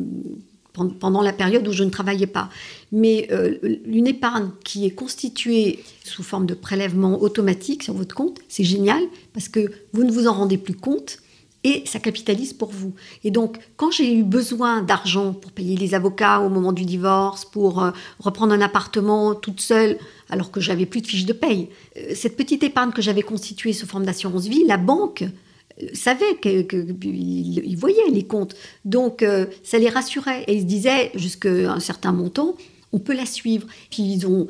pendant 0.73 1.23
la 1.23 1.33
période 1.33 1.67
où 1.67 1.73
je 1.73 1.85
ne 1.85 1.91
travaillais 1.91 2.27
pas. 2.27 2.49
Mais 2.93 3.29
euh, 3.31 3.59
une 3.85 4.07
épargne 4.07 4.51
qui 4.65 4.87
est 4.87 4.91
constituée 4.91 5.81
sous 6.05 6.23
forme 6.23 6.47
de 6.47 6.55
prélèvement 6.55 7.21
automatique 7.21 7.83
sur 7.83 7.95
votre 7.95 8.15
compte, 8.15 8.39
c'est 8.49 8.65
génial 8.65 9.03
parce 9.33 9.49
que 9.49 9.71
vous 9.93 10.05
ne 10.05 10.13
vous 10.13 10.27
en 10.27 10.33
rendez 10.33 10.59
plus 10.59 10.75
compte 10.75 11.19
et 11.63 11.83
ça 11.85 11.99
capitalise 11.99 12.55
pour 12.55 12.71
vous. 12.71 12.95
Et 13.23 13.31
donc, 13.31 13.59
quand 13.77 13.91
j'ai 13.91 14.15
eu 14.15 14.23
besoin 14.23 14.83
d'argent 14.83 15.35
pour 15.35 15.53
payer 15.53 15.77
les 15.77 15.95
avocats 15.95 16.41
au 16.41 16.49
moment 16.49 16.73
du 16.73 16.87
divorce, 16.87 17.45
pour 17.45 17.83
euh, 17.83 17.91
reprendre 18.19 18.55
un 18.55 18.63
appartement 18.63 19.35
toute 19.35 19.61
seule, 19.61 19.99
alors 20.31 20.51
que 20.51 20.61
j'avais 20.61 20.87
plus 20.87 21.01
de 21.01 21.07
fiches 21.07 21.27
de 21.27 21.33
paye, 21.33 21.69
euh, 21.97 22.13
cette 22.15 22.37
petite 22.37 22.63
épargne 22.63 22.93
que 22.93 23.03
j'avais 23.03 23.23
constituée 23.23 23.73
sous 23.73 23.87
forme 23.87 24.05
d'assurance 24.05 24.47
vie, 24.47 24.65
la 24.67 24.77
banque 24.77 25.25
savaient 25.93 26.37
qu'ils 26.41 26.67
que, 26.67 27.77
voyaient 27.77 28.11
les 28.13 28.25
comptes. 28.25 28.55
Donc, 28.85 29.23
euh, 29.23 29.47
ça 29.63 29.79
les 29.79 29.89
rassurait. 29.89 30.45
Et 30.47 30.55
ils 30.55 30.61
se 30.61 30.67
disaient, 30.67 31.11
jusqu'à 31.15 31.73
un 31.73 31.81
certain 31.81 32.13
montant, 32.13 32.57
on 32.93 32.99
peut 32.99 33.15
la 33.15 33.27
suivre. 33.27 33.67
Puis 33.91 34.03
ils 34.03 34.27
ont... 34.27 34.47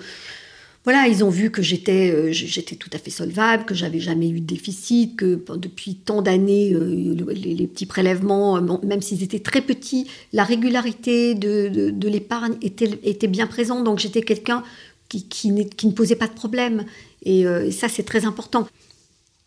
Voilà, 0.84 1.08
ils 1.08 1.22
ont 1.22 1.28
vu 1.28 1.50
que 1.50 1.60
j'étais 1.60 2.10
euh, 2.10 2.32
j'étais 2.32 2.74
tout 2.74 2.88
à 2.94 2.98
fait 2.98 3.10
solvable, 3.10 3.66
que 3.66 3.74
j'avais 3.74 4.00
jamais 4.00 4.30
eu 4.30 4.40
de 4.40 4.46
déficit, 4.46 5.14
que 5.14 5.38
depuis 5.56 5.96
tant 5.96 6.22
d'années, 6.22 6.72
euh, 6.72 7.14
les, 7.34 7.66
petits 7.66 7.84
prélèvements, 7.84 8.58
même 8.62 9.02
s'ils 9.02 9.22
étaient 9.22 9.40
très 9.40 9.60
petits, 9.60 10.06
la 10.32 10.42
régularité 10.42 11.34
de, 11.34 11.90
de, 11.90 12.08
l'épargne 12.08 12.54
était, 12.62 12.98
était, 13.02 13.26
bien 13.26 13.46
présente. 13.46 13.84
Donc 13.84 13.98
j'étais 13.98 14.22
quelqu'un 14.22 14.62
qui, 15.11 15.29
qui, 15.29 15.53
ne 15.53 15.92
posait 15.92 16.16
pas 16.16 16.29
de 16.29 16.33
problème. 16.33 16.87
et 17.23 17.44
ça, 17.70 17.88
c'est 17.88 18.05
très 18.05 18.25
important. 18.25 18.66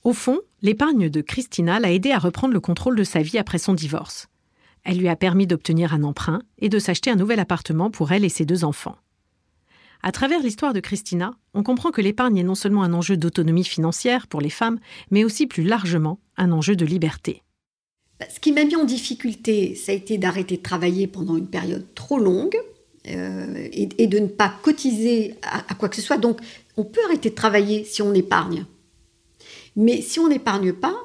Au 0.03 0.11
fond, 0.11 0.41
l'épargne 0.61 1.09
de 1.09 1.21
Christina 1.21 1.79
l'a 1.79 1.93
aidé 1.93 2.11
à 2.11 2.19
reprendre 2.19 2.53
le 2.53 2.59
contrôle 2.59 2.97
de 2.97 3.05
sa 3.05 3.21
vie 3.21 3.37
après 3.37 3.57
son 3.57 3.73
divorce. 3.73 4.27
Elle 4.83 4.97
lui 4.97 5.07
a 5.07 5.15
permis 5.15 5.47
d'obtenir 5.47 5.93
un 5.93 6.03
emprunt 6.03 6.41
et 6.59 6.67
de 6.67 6.77
s'acheter 6.77 7.09
un 7.09 7.15
nouvel 7.15 7.39
appartement 7.39 7.89
pour 7.89 8.11
elle 8.11 8.25
et 8.25 8.29
ses 8.29 8.45
deux 8.45 8.65
enfants. 8.65 8.97
À 10.01 10.11
travers 10.11 10.41
l'histoire 10.41 10.73
de 10.73 10.81
Christina, 10.81 11.37
on 11.53 11.63
comprend 11.63 11.91
que 11.91 12.01
l'épargne 12.01 12.37
est 12.37 12.43
non 12.43 12.55
seulement 12.55 12.83
un 12.83 12.91
enjeu 12.91 13.15
d'autonomie 13.15 13.63
financière 13.63 14.27
pour 14.27 14.41
les 14.41 14.49
femmes, 14.49 14.79
mais 15.09 15.23
aussi 15.23 15.47
plus 15.47 15.63
largement 15.63 16.19
un 16.35 16.51
enjeu 16.51 16.75
de 16.75 16.85
liberté. 16.85 17.41
Bah, 18.19 18.25
ce 18.29 18.41
qui 18.41 18.51
m'a 18.51 18.65
mis 18.65 18.75
en 18.75 18.83
difficulté, 18.83 19.75
ça 19.75 19.93
a 19.93 19.95
été 19.95 20.17
d'arrêter 20.17 20.57
de 20.57 20.61
travailler 20.61 21.07
pendant 21.07 21.37
une 21.37 21.47
période 21.47 21.85
trop 21.95 22.19
longue 22.19 22.57
euh, 23.09 23.67
et, 23.71 24.07
de 24.07 24.19
ne 24.19 24.27
pas 24.27 24.53
cotiser 24.61 25.35
à, 25.41 25.73
quoi 25.75 25.89
que 25.89 25.95
ce 25.95 26.01
soit. 26.01 26.17
Donc, 26.17 26.39
on 26.77 26.83
peut 26.83 27.01
arrêter 27.05 27.29
de 27.29 27.35
travailler 27.35 27.83
si 27.83 28.01
on 28.01 28.13
épargne. 28.13 28.65
Mais 29.75 30.01
si 30.01 30.19
on 30.19 30.29
n'épargne 30.29 30.71
pas, 30.71 30.95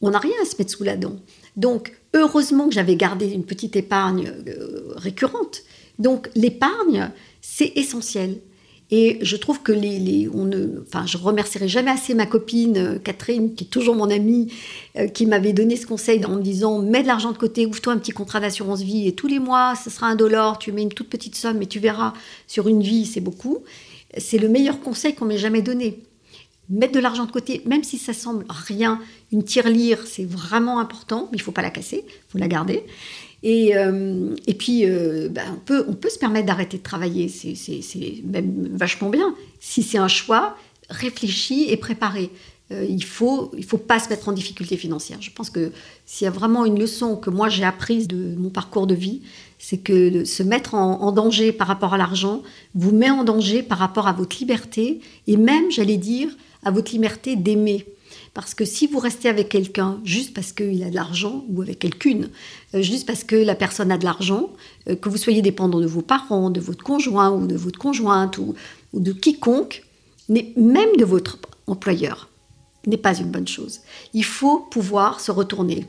on 0.00 0.10
n'a 0.10 0.18
rien 0.18 0.34
à 0.40 0.46
se 0.46 0.56
mettre 0.56 0.70
sous 0.70 0.84
la 0.84 0.96
dent. 0.96 1.16
Donc, 1.56 1.92
heureusement 2.14 2.68
que 2.68 2.74
j'avais 2.74 2.96
gardé 2.96 3.26
une 3.26 3.44
petite 3.44 3.76
épargne 3.76 4.32
euh, 4.48 4.92
récurrente. 4.96 5.62
Donc, 5.98 6.30
l'épargne, 6.34 7.10
c'est 7.42 7.72
essentiel. 7.76 8.38
Et 8.94 9.18
je 9.22 9.36
trouve 9.36 9.62
que 9.62 9.72
les, 9.72 10.28
on 10.34 10.44
ne, 10.44 10.82
enfin, 10.86 11.06
je 11.06 11.16
remercierai 11.16 11.66
jamais 11.66 11.90
assez 11.90 12.14
ma 12.14 12.26
copine 12.26 12.76
euh, 12.76 12.98
Catherine, 12.98 13.54
qui 13.54 13.64
est 13.64 13.68
toujours 13.68 13.96
mon 13.96 14.10
amie, 14.10 14.52
euh, 14.98 15.08
qui 15.08 15.24
m'avait 15.24 15.54
donné 15.54 15.76
ce 15.76 15.86
conseil 15.86 16.22
en 16.26 16.36
me 16.36 16.42
disant 16.42 16.78
mets 16.78 17.02
de 17.02 17.06
l'argent 17.06 17.32
de 17.32 17.38
côté, 17.38 17.64
ouvre-toi 17.64 17.94
un 17.94 17.96
petit 17.96 18.10
contrat 18.12 18.38
d'assurance 18.38 18.82
vie 18.82 19.08
et 19.08 19.14
tous 19.14 19.28
les 19.28 19.38
mois, 19.38 19.72
ce 19.82 19.88
sera 19.88 20.08
un 20.08 20.14
dollar, 20.14 20.58
tu 20.58 20.72
mets 20.72 20.82
une 20.82 20.92
toute 20.92 21.08
petite 21.08 21.36
somme, 21.36 21.56
mais 21.56 21.64
tu 21.64 21.78
verras 21.78 22.12
sur 22.46 22.68
une 22.68 22.82
vie, 22.82 23.06
c'est 23.06 23.22
beaucoup. 23.22 23.60
C'est 24.18 24.36
le 24.36 24.50
meilleur 24.50 24.78
conseil 24.78 25.14
qu'on 25.14 25.24
m'ait 25.24 25.38
jamais 25.38 25.62
donné. 25.62 25.98
Mettre 26.68 26.92
de 26.92 27.00
l'argent 27.00 27.24
de 27.24 27.32
côté, 27.32 27.62
même 27.64 27.84
si 27.84 27.96
ça 27.96 28.12
semble 28.12 28.44
rien, 28.50 29.00
une 29.32 29.42
tirelire, 29.42 30.06
c'est 30.06 30.26
vraiment 30.26 30.80
important, 30.80 31.30
mais 31.32 31.38
il 31.38 31.40
faut 31.40 31.50
pas 31.50 31.62
la 31.62 31.70
casser, 31.70 32.04
il 32.06 32.30
faut 32.30 32.38
la 32.38 32.48
garder. 32.48 32.84
Et, 33.42 33.76
euh, 33.76 34.34
et 34.46 34.54
puis, 34.54 34.84
euh, 34.84 35.28
ben, 35.28 35.42
on, 35.52 35.58
peut, 35.58 35.84
on 35.88 35.94
peut 35.94 36.10
se 36.10 36.18
permettre 36.18 36.46
d'arrêter 36.46 36.78
de 36.78 36.82
travailler, 36.82 37.28
c'est 37.28 38.22
même 38.24 38.68
vachement 38.72 39.08
bien. 39.08 39.34
Si 39.60 39.82
c'est 39.82 39.98
un 39.98 40.08
choix, 40.08 40.56
réfléchi 40.88 41.66
et 41.68 41.76
préparé. 41.76 42.30
Euh, 42.70 42.86
il 42.88 43.04
faut 43.04 43.50
il 43.56 43.64
faut 43.64 43.78
pas 43.78 43.98
se 43.98 44.08
mettre 44.08 44.28
en 44.28 44.32
difficulté 44.32 44.76
financière. 44.76 45.20
Je 45.20 45.30
pense 45.30 45.50
que 45.50 45.72
s'il 46.06 46.24
y 46.24 46.28
a 46.28 46.30
vraiment 46.30 46.64
une 46.64 46.78
leçon 46.78 47.16
que 47.16 47.30
moi 47.30 47.48
j'ai 47.48 47.64
apprise 47.64 48.08
de 48.08 48.34
mon 48.36 48.50
parcours 48.50 48.86
de 48.86 48.94
vie, 48.94 49.22
c'est 49.58 49.78
que 49.78 50.24
se 50.24 50.42
mettre 50.42 50.74
en, 50.74 51.12
danger 51.12 51.52
par 51.52 51.66
rapport 51.66 51.94
à 51.94 51.98
l'argent 51.98 52.42
vous 52.74 52.92
met 52.92 53.10
en 53.10 53.24
danger 53.24 53.62
par 53.62 53.78
rapport 53.78 54.08
à 54.08 54.12
votre 54.12 54.36
liberté 54.38 55.00
et 55.26 55.36
même, 55.36 55.70
j'allais 55.70 55.98
dire, 55.98 56.28
à 56.64 56.70
votre 56.70 56.92
liberté 56.92 57.36
d'aimer. 57.36 57.86
Parce 58.34 58.54
que 58.54 58.64
si 58.64 58.86
vous 58.86 58.98
restez 58.98 59.28
avec 59.28 59.50
quelqu'un 59.50 60.00
juste 60.04 60.32
parce 60.32 60.52
qu'il 60.52 60.82
a 60.82 60.90
de 60.90 60.94
l'argent, 60.94 61.44
ou 61.50 61.60
avec 61.60 61.78
quelqu'une, 61.78 62.30
euh, 62.74 62.80
juste 62.80 63.06
parce 63.06 63.24
que 63.24 63.36
la 63.36 63.54
personne 63.54 63.92
a 63.92 63.98
de 63.98 64.04
l'argent, 64.04 64.50
euh, 64.88 64.96
que 64.96 65.08
vous 65.08 65.18
soyez 65.18 65.42
dépendant 65.42 65.80
de 65.80 65.86
vos 65.86 66.00
parents, 66.00 66.48
de 66.48 66.60
votre 66.60 66.82
conjoint 66.82 67.30
ou 67.30 67.46
de 67.46 67.56
votre 67.56 67.78
conjointe 67.78 68.38
ou, 68.38 68.54
de 68.94 69.12
quiconque, 69.12 69.84
même 70.28 70.96
de 70.98 71.04
votre 71.04 71.38
employeur, 71.66 72.28
n'est 72.86 72.96
pas 72.96 73.18
une 73.18 73.30
bonne 73.30 73.48
chose. 73.48 73.80
Il 74.14 74.24
faut 74.24 74.60
pouvoir 74.70 75.20
se 75.20 75.30
retourner. 75.30 75.86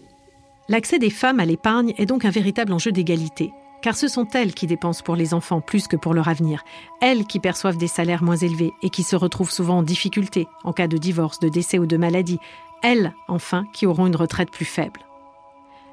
L'accès 0.69 0.99
des 0.99 1.09
femmes 1.09 1.39
à 1.39 1.45
l'épargne 1.45 1.93
est 1.97 2.05
donc 2.05 2.25
un 2.25 2.29
véritable 2.29 2.73
enjeu 2.73 2.91
d'égalité 2.91 3.51
car 3.83 3.97
ce 3.97 4.07
sont 4.07 4.27
elles 4.33 4.53
qui 4.53 4.65
dépensent 4.65 5.03
pour 5.03 5.17
les 5.17 5.33
enfants 5.33 5.59
plus 5.59 5.87
que 5.87 5.97
pour 5.97 6.13
leur 6.13 6.29
avenir, 6.29 6.63
elles 7.01 7.25
qui 7.25 7.39
perçoivent 7.39 7.77
des 7.77 7.89
salaires 7.89 8.23
moins 8.23 8.37
élevés 8.37 8.71
et 8.81 8.89
qui 8.89 9.03
se 9.03 9.17
retrouvent 9.17 9.51
souvent 9.51 9.79
en 9.79 9.83
difficulté 9.83 10.47
en 10.63 10.71
cas 10.71 10.87
de 10.87 10.97
divorce, 10.97 11.39
de 11.39 11.49
décès 11.49 11.79
ou 11.79 11.85
de 11.85 11.97
maladie, 11.97 12.39
elles, 12.81 13.13
enfin, 13.27 13.65
qui 13.73 13.85
auront 13.85 14.07
une 14.07 14.15
retraite 14.15 14.49
plus 14.49 14.65
faible. 14.65 15.01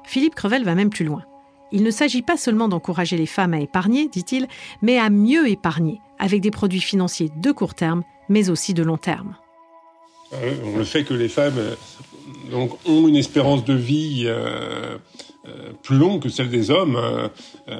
Philippe 0.05 0.35
Crevel 0.35 0.63
va 0.63 0.73
même 0.73 0.89
plus 0.89 1.03
loin. 1.03 1.23
Il 1.73 1.83
ne 1.83 1.91
s'agit 1.91 2.21
pas 2.21 2.37
seulement 2.37 2.69
d'encourager 2.69 3.17
les 3.17 3.25
femmes 3.25 3.53
à 3.53 3.59
épargner, 3.59 4.07
dit-il, 4.07 4.47
mais 4.81 4.97
à 4.97 5.09
mieux 5.09 5.49
épargner, 5.49 5.99
avec 6.17 6.39
des 6.39 6.51
produits 6.51 6.81
financiers 6.81 7.29
de 7.35 7.51
court 7.51 7.75
terme, 7.75 8.03
mais 8.29 8.49
aussi 8.49 8.73
de 8.73 8.83
long 8.83 8.97
terme. 8.97 9.35
Euh, 10.33 10.77
le 10.77 10.83
fait 10.85 11.03
que 11.03 11.13
les 11.13 11.27
femmes 11.27 11.57
euh, 11.57 12.67
ont 12.85 13.07
une 13.07 13.17
espérance 13.17 13.65
de 13.65 13.73
vie 13.73 14.23
euh, 14.25 14.97
plus 15.81 15.97
longue 15.97 16.21
que 16.21 16.29
celle 16.29 16.49
des 16.49 16.69
hommes 16.69 16.95
euh, 16.95 17.27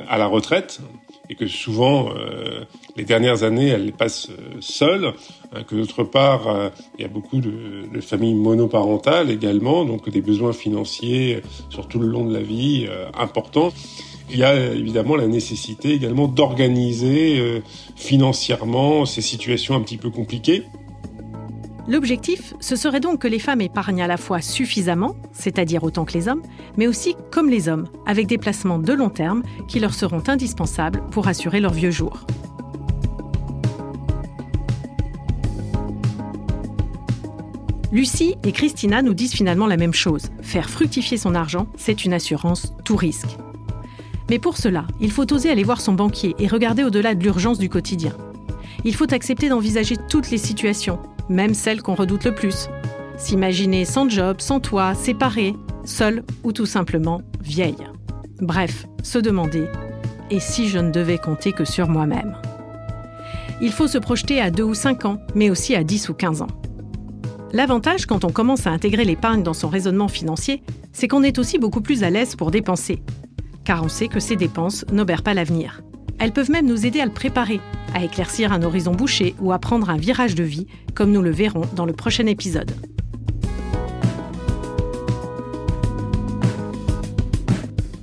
à 0.10 0.18
la 0.18 0.28
retraite 0.28 0.80
et 1.30 1.36
que 1.36 1.48
souvent 1.48 2.10
euh, 2.10 2.66
les 2.98 3.04
dernières 3.04 3.44
années 3.44 3.68
elles 3.68 3.86
les 3.86 3.92
passent 3.92 4.30
seules, 4.60 5.14
hein, 5.54 5.64
que 5.64 5.76
d'autre 5.76 6.04
part 6.04 6.72
il 6.98 7.02
y 7.02 7.06
a 7.06 7.08
beaucoup 7.08 7.40
de, 7.40 7.88
de, 7.92 8.02
familles 8.02 8.34
monoparentales 8.34 9.30
également, 9.30 9.86
donc 9.86 10.10
des 10.10 10.22
besoins 10.22 10.54
financiers 10.54 11.42
sur 11.70 11.88
tout 11.88 12.00
le 12.00 12.08
long 12.08 12.26
de 12.26 12.34
la 12.34 12.42
vie 12.42 12.88
importants. 13.18 13.72
Il 14.30 14.38
y 14.38 14.44
a 14.44 14.56
évidemment 14.56 15.16
la 15.16 15.28
nécessité 15.28 15.92
également 15.92 16.28
d'organiser 16.28 17.62
financièrement 17.96 19.06
ces 19.06 19.22
situations 19.22 19.76
un 19.76 19.82
petit 19.82 19.98
peu 19.98 20.10
compliquées. 20.10 20.64
L'objectif, 21.92 22.54
ce 22.62 22.78
serait 22.78 23.02
donc 23.02 23.20
que 23.20 23.28
les 23.28 23.38
femmes 23.38 23.60
épargnent 23.60 24.02
à 24.02 24.08
la 24.08 24.16
fois 24.16 24.40
suffisamment, 24.40 25.14
c'est-à-dire 25.34 25.84
autant 25.84 26.06
que 26.06 26.14
les 26.14 26.30
hommes, 26.30 26.42
mais 26.78 26.88
aussi 26.88 27.18
comme 27.32 27.50
les 27.50 27.68
hommes, 27.68 27.90
avec 28.06 28.28
des 28.28 28.38
placements 28.38 28.80
de 28.80 28.94
long 28.94 29.10
terme 29.10 29.44
qui 29.68 29.82
leur 29.82 29.94
seront 29.94 30.24
indispensables 30.30 31.04
pour 31.12 31.28
assurer 31.28 31.60
leur 31.60 31.74
vieux 31.74 31.92
jour. 31.92 32.26
Lucie 37.92 38.36
et 38.46 38.54
Christina 38.54 39.02
nous 39.02 39.14
disent 39.14 39.34
finalement 39.34 39.68
la 39.68 39.76
même 39.76 39.94
chose. 39.94 40.30
Faire 40.42 40.70
fructifier 40.70 41.18
son 41.18 41.36
argent, 41.36 41.68
c'est 41.76 42.06
une 42.06 42.14
assurance 42.14 42.74
tout 42.86 42.96
risque. 42.96 43.36
Mais 44.30 44.40
pour 44.40 44.56
cela, 44.56 44.86
il 45.02 45.12
faut 45.12 45.30
oser 45.34 45.50
aller 45.50 45.64
voir 45.66 45.82
son 45.82 45.92
banquier 45.92 46.36
et 46.40 46.48
regarder 46.48 46.86
au-delà 46.86 47.16
de 47.16 47.24
l'urgence 47.26 47.60
du 47.60 47.68
quotidien. 47.68 48.14
Il 48.84 48.96
faut 48.96 49.14
accepter 49.14 49.50
d'envisager 49.50 49.96
toutes 50.10 50.32
les 50.32 50.38
situations, 50.38 51.00
même 51.30 51.54
celle 51.54 51.82
qu'on 51.82 51.96
redoute 51.96 52.26
le 52.26 52.34
plus. 52.34 52.68
S'imaginer 53.18 53.86
sans 53.86 54.10
job, 54.10 54.38
sans 54.40 54.60
toit, 54.60 54.96
séparé, 54.96 55.56
seul 55.84 56.24
ou 56.44 56.52
tout 56.52 56.66
simplement 56.66 57.22
vieille. 57.44 57.76
Bref, 58.40 58.86
se 59.04 59.20
demander 59.20 59.68
et 60.32 60.40
si 60.40 60.70
je 60.70 60.80
ne 60.80 60.92
devais 60.92 61.18
compter 61.18 61.52
que 61.52 61.66
sur 61.66 61.90
moi-même? 61.90 62.36
Il 63.62 63.72
faut 63.72 63.88
se 63.88 64.00
projeter 64.00 64.42
à 64.42 64.50
2 64.50 64.64
ou 64.64 64.74
5 64.74 65.06
ans, 65.06 65.20
mais 65.36 65.52
aussi 65.52 65.76
à 65.76 65.84
10 65.84 66.10
ou 66.10 66.14
15 66.16 66.42
ans. 66.42 66.48
L'avantage 67.54 68.06
quand 68.06 68.24
on 68.24 68.32
commence 68.32 68.66
à 68.66 68.72
intégrer 68.72 69.04
l'épargne 69.04 69.44
dans 69.44 69.54
son 69.54 69.68
raisonnement 69.68 70.08
financier, 70.08 70.64
c'est 70.94 71.08
qu'on 71.08 71.22
est 71.22 71.38
aussi 71.38 71.60
beaucoup 71.60 71.82
plus 71.82 72.04
à 72.04 72.10
l'aise 72.10 72.36
pour 72.36 72.50
dépenser. 72.50 73.04
Car 73.66 73.84
on 73.84 73.90
sait 73.90 74.08
que 74.08 74.20
ces 74.20 74.38
dépenses 74.38 74.86
n'obèrent 74.92 75.22
pas 75.22 75.34
l'avenir. 75.34 75.82
Elles 76.22 76.34
peuvent 76.34 76.52
même 76.52 76.68
nous 76.68 76.86
aider 76.86 77.02
à 77.02 77.06
le 77.06 77.12
préparer, 77.12 77.60
à 77.96 78.04
éclaircir 78.04 78.54
un 78.54 78.62
horizon 78.62 78.92
bouché 78.92 79.34
ou 79.40 79.52
à 79.52 79.58
prendre 79.58 79.90
un 79.90 79.98
virage 79.98 80.36
de 80.36 80.44
vie, 80.44 80.68
comme 80.94 81.12
nous 81.12 81.24
le 81.24 81.32
verrons 81.32 81.64
dans 81.76 81.88
le 81.88 81.94
prochain 81.94 82.28
épisode. 82.28 82.72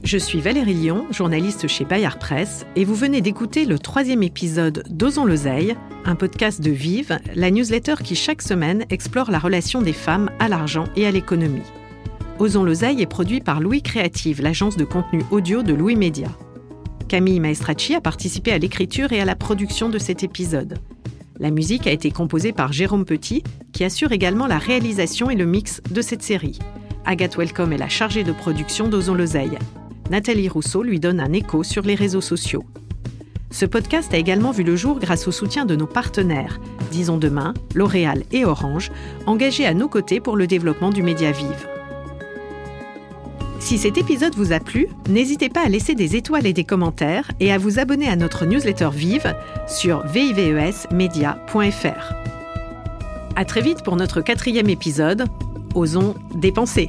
Je 0.02 0.18
suis 0.18 0.40
Valérie 0.40 0.74
Lyon, 0.74 1.07
journaliste 1.12 1.68
chez 1.68 1.85
Bayard 1.85 2.18
Presse, 2.18 2.66
et 2.74 2.85
vous 2.85 2.96
venez 2.96 3.20
d'écouter 3.20 3.64
le 3.66 3.78
troisième 3.78 4.24
épisode 4.24 4.83
d'Osons 4.90 5.24
l'oseille, 5.24 5.76
un 6.04 6.16
podcast 6.16 6.61
de 6.61 6.72
Vive, 6.72 7.20
la 7.37 7.52
newsletter 7.52 7.96
qui 8.02 8.16
chaque 8.16 8.42
semaine 8.42 8.85
explore 8.90 9.31
la 9.31 9.38
relation 9.38 9.81
des 9.81 9.92
femmes 9.92 10.28
à 10.40 10.48
l'argent 10.48 10.87
et 10.96 11.07
à 11.07 11.12
l'économie. 11.12 11.62
Osons 12.40 12.64
l'oseille 12.64 13.00
est 13.00 13.07
produit 13.07 13.40
par 13.40 13.61
Louis 13.61 13.83
Créative, 13.83 14.42
l'agence 14.42 14.76
de 14.76 14.85
contenu 14.85 15.22
audio 15.31 15.62
de 15.62 15.72
Louis 15.72 15.94
Média. 15.94 16.28
Camille 17.09 17.40
Maestracci 17.40 17.94
a 17.94 18.03
participé 18.03 18.53
à 18.53 18.59
l'écriture 18.59 19.12
et 19.12 19.21
à 19.21 19.25
la 19.25 19.35
production 19.35 19.88
de 19.88 19.99
cet 19.99 20.23
épisode. 20.23 20.79
La 21.40 21.51
musique 21.51 21.87
a 21.87 21.90
été 21.90 22.11
composée 22.11 22.53
par 22.53 22.73
Jérôme 22.73 23.07
Petit, 23.07 23.42
qui 23.73 23.83
assure 23.83 24.12
également 24.12 24.47
la 24.47 24.59
réalisation 24.59 25.31
et 25.31 25.35
le 25.35 25.47
mix 25.47 25.81
de 25.90 26.03
cette 26.03 26.23
série. 26.23 26.59
Agathe 27.07 27.38
Welcome 27.38 27.73
est 27.73 27.79
la 27.79 27.88
chargée 27.88 28.25
de 28.25 28.33
production 28.33 28.88
d'Ozon 28.88 29.14
l'Oseille. 29.14 29.59
Nathalie 30.11 30.51
Rousseau 30.51 30.83
lui 30.83 31.01
donne 31.01 31.21
un 31.21 31.33
écho 31.33 31.62
sur 31.62 31.83
les 31.83 31.94
réseaux 31.94 32.21
sociaux. 32.21 32.64
Ce 33.51 33.64
podcast 33.64 34.12
a 34.12 34.18
également 34.18 34.51
vu 34.51 34.62
le 34.62 34.77
jour 34.77 34.99
grâce 34.99 35.27
au 35.27 35.33
soutien 35.33 35.64
de 35.64 35.77
nos 35.77 35.87
partenaires, 35.87 36.61
Disons 36.90 37.16
Demain, 37.16 37.55
L'Oréal 37.75 38.25
et 38.33 38.44
Orange, 38.44 38.90
engagés 39.25 39.64
à 39.64 39.73
nos 39.73 39.88
côtés 39.88 40.21
pour 40.21 40.37
le 40.37 40.47
développement 40.47 40.90
du 40.90 41.03
média 41.03 41.33
Vive. 41.33 41.78
Si 43.68 43.76
cet 43.76 43.98
épisode 43.98 44.35
vous 44.35 44.54
a 44.54 44.61
plu, 44.61 44.88
n'hésitez 45.11 45.50
pas 45.50 45.61
à 45.61 45.68
laisser 45.68 45.94
des 45.94 46.16
étoiles 46.16 46.46
et 46.46 46.54
des 46.54 46.64
commentaires 46.64 47.31
et 47.38 47.52
à 47.52 47.59
vous 47.59 47.78
abonner 47.78 48.09
à 48.09 48.16
notre 48.16 48.46
newsletter 48.46 48.88
Vive 48.90 49.37
sur 49.66 50.07
vivesmedia.fr. 50.07 52.14
À 53.37 53.44
très 53.44 53.61
vite 53.61 53.83
pour 53.83 53.96
notre 53.96 54.22
quatrième 54.22 54.70
épisode. 54.70 55.26
Osons 55.74 56.14
dépenser. 56.35 56.88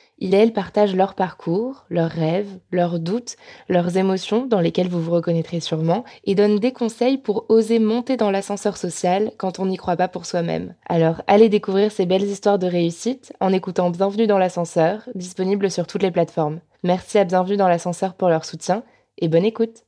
il 0.21 0.35
et 0.35 0.37
elle 0.37 0.53
partagent 0.53 0.95
leur 0.95 1.15
parcours, 1.15 1.83
leurs 1.89 2.11
rêves, 2.11 2.59
leurs 2.71 2.99
doutes, 2.99 3.35
leurs 3.67 3.97
émotions 3.97 4.45
dans 4.45 4.61
lesquelles 4.61 4.87
vous 4.87 5.01
vous 5.01 5.11
reconnaîtrez 5.11 5.59
sûrement, 5.59 6.05
et 6.23 6.35
donnent 6.35 6.59
des 6.59 6.71
conseils 6.71 7.17
pour 7.17 7.45
oser 7.49 7.79
monter 7.79 8.17
dans 8.17 8.29
l'ascenseur 8.29 8.77
social 8.77 9.31
quand 9.37 9.59
on 9.59 9.65
n'y 9.65 9.77
croit 9.77 9.97
pas 9.97 10.07
pour 10.07 10.27
soi-même. 10.27 10.75
Alors 10.87 11.23
allez 11.25 11.49
découvrir 11.49 11.91
ces 11.91 12.05
belles 12.05 12.23
histoires 12.23 12.59
de 12.59 12.67
réussite 12.67 13.33
en 13.39 13.51
écoutant 13.51 13.89
Bienvenue 13.89 14.27
dans 14.27 14.37
l'ascenseur, 14.37 15.09
disponible 15.15 15.71
sur 15.71 15.87
toutes 15.87 16.03
les 16.03 16.11
plateformes. 16.11 16.59
Merci 16.83 17.17
à 17.17 17.23
Bienvenue 17.23 17.57
dans 17.57 17.67
l'ascenseur 17.67 18.13
pour 18.13 18.29
leur 18.29 18.45
soutien 18.45 18.83
et 19.17 19.27
bonne 19.27 19.45
écoute. 19.45 19.85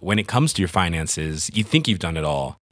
When 0.00 0.18
it 0.18 0.28
comes 0.28 0.52
to 0.54 0.62
your 0.62 0.70
finances, 0.70 1.16
you 1.52 1.64
think 1.64 1.88
you've 1.88 1.98
done 1.98 2.16
it 2.16 2.24
all. 2.24 2.56